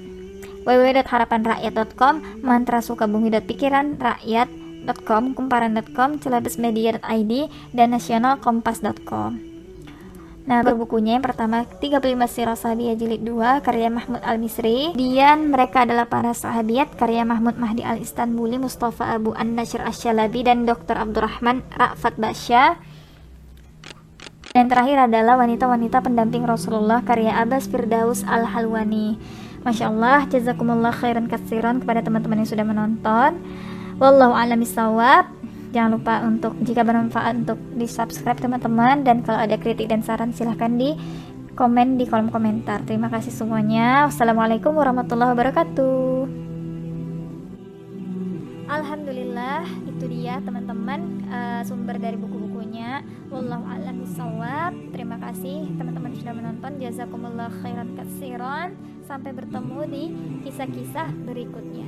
www.harapanrakyat.com 0.67 2.43
mantra 2.43 2.84
sukabumi.pikiran 2.84 3.95
rakyat.com 3.95 5.32
kumparan.com 5.32 6.19
celebesmedia.id 6.19 7.34
dan 7.71 7.88
nasionalkompas.com 7.95 9.47
Nah, 10.47 10.63
berbukunya 10.63 11.19
yang 11.19 11.25
pertama 11.27 11.67
35 11.67 12.08
Sirah 12.32 12.56
Sahabiah 12.56 12.95
jilid 12.95 13.19
2 13.19 13.60
karya 13.67 13.91
Mahmud 13.91 14.23
Al-Misri. 14.23 14.95
Kemudian 14.95 15.51
mereka 15.51 15.84
adalah 15.84 16.08
para 16.08 16.32
sahabiat 16.32 16.95
karya 16.95 17.27
Mahmud 17.27 17.60
Mahdi 17.60 17.84
Al-Istanbuli, 17.84 18.56
Mustafa 18.56 19.12
Abu 19.12 19.36
An-Nashr 19.36 19.84
Asyalabi 19.84 20.47
dan 20.47 20.63
Dr. 20.63 20.95
Abdurrahman 21.03 21.67
Ra'fat 21.75 22.15
Basya. 22.15 22.80
Dan 24.56 24.71
terakhir 24.71 25.12
adalah 25.12 25.36
wanita-wanita 25.36 25.99
pendamping 25.99 26.47
Rasulullah 26.47 27.03
karya 27.03 27.36
Abbas 27.43 27.67
Firdaus 27.67 28.23
Al-Halwani. 28.23 29.19
Masya 29.67 29.91
Allah, 29.91 30.23
jazakumullah 30.32 30.95
khairan 30.95 31.27
kasiran 31.27 31.84
kepada 31.84 31.99
teman-teman 31.99 32.39
yang 32.39 32.47
sudah 32.47 32.63
menonton. 32.63 33.36
Wallahu 33.99 34.32
a'lam. 34.32 34.63
Jangan 35.75 35.91
lupa 35.91 36.23
untuk 36.23 36.56
jika 36.63 36.88
bermanfaat 36.88 37.43
untuk 37.43 37.60
di 37.75 37.84
subscribe 37.84 38.39
teman-teman 38.39 39.03
dan 39.03 39.19
kalau 39.27 39.43
ada 39.43 39.60
kritik 39.60 39.91
dan 39.91 39.99
saran 39.99 40.32
silahkan 40.32 40.71
di 40.71 40.95
komen 41.60 41.99
di 41.99 42.08
kolom 42.08 42.32
komentar. 42.32 42.88
Terima 42.88 43.12
kasih 43.12 43.36
semuanya. 43.36 44.08
Wassalamualaikum 44.08 44.71
warahmatullahi 44.71 45.36
wabarakatuh. 45.36 45.99
Alhamdulillah 48.71 49.67
itu 49.84 50.06
dia 50.08 50.39
teman-teman 50.47 51.27
uh, 51.27 51.62
sumber 51.67 51.99
dari 51.99 52.15
buku-bukunya. 52.15 53.03
Wallahu 53.27 53.67
a'lam 53.67 53.99
bishawab. 53.99 54.71
Terima 54.95 55.19
kasih 55.19 55.75
teman-teman 55.75 56.15
sudah 56.15 56.32
menonton. 56.32 56.71
Jazakumullah 56.80 57.51
khairan 57.60 57.91
katsiran. 57.99 58.71
Sampai 59.08 59.32
bertemu 59.32 59.80
di 59.88 60.04
kisah-kisah 60.43 61.15
berikutnya. 61.24 61.88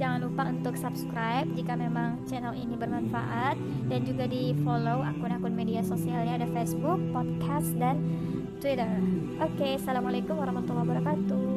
Jangan 0.00 0.24
lupa 0.24 0.48
untuk 0.48 0.74
subscribe 0.80 1.46
jika 1.52 1.76
memang 1.76 2.24
channel 2.24 2.56
ini 2.56 2.74
bermanfaat 2.74 3.60
dan 3.92 4.00
juga 4.08 4.24
di 4.24 4.56
follow 4.64 5.04
akun-akun 5.04 5.52
media 5.52 5.84
sosialnya 5.84 6.40
ada 6.40 6.48
Facebook, 6.50 6.98
podcast 7.12 7.70
dan 7.76 8.00
Twitter. 8.58 8.88
Oke, 9.44 9.52
okay, 9.60 9.72
assalamualaikum 9.76 10.40
warahmatullahi 10.40 10.88
wabarakatuh. 10.88 11.51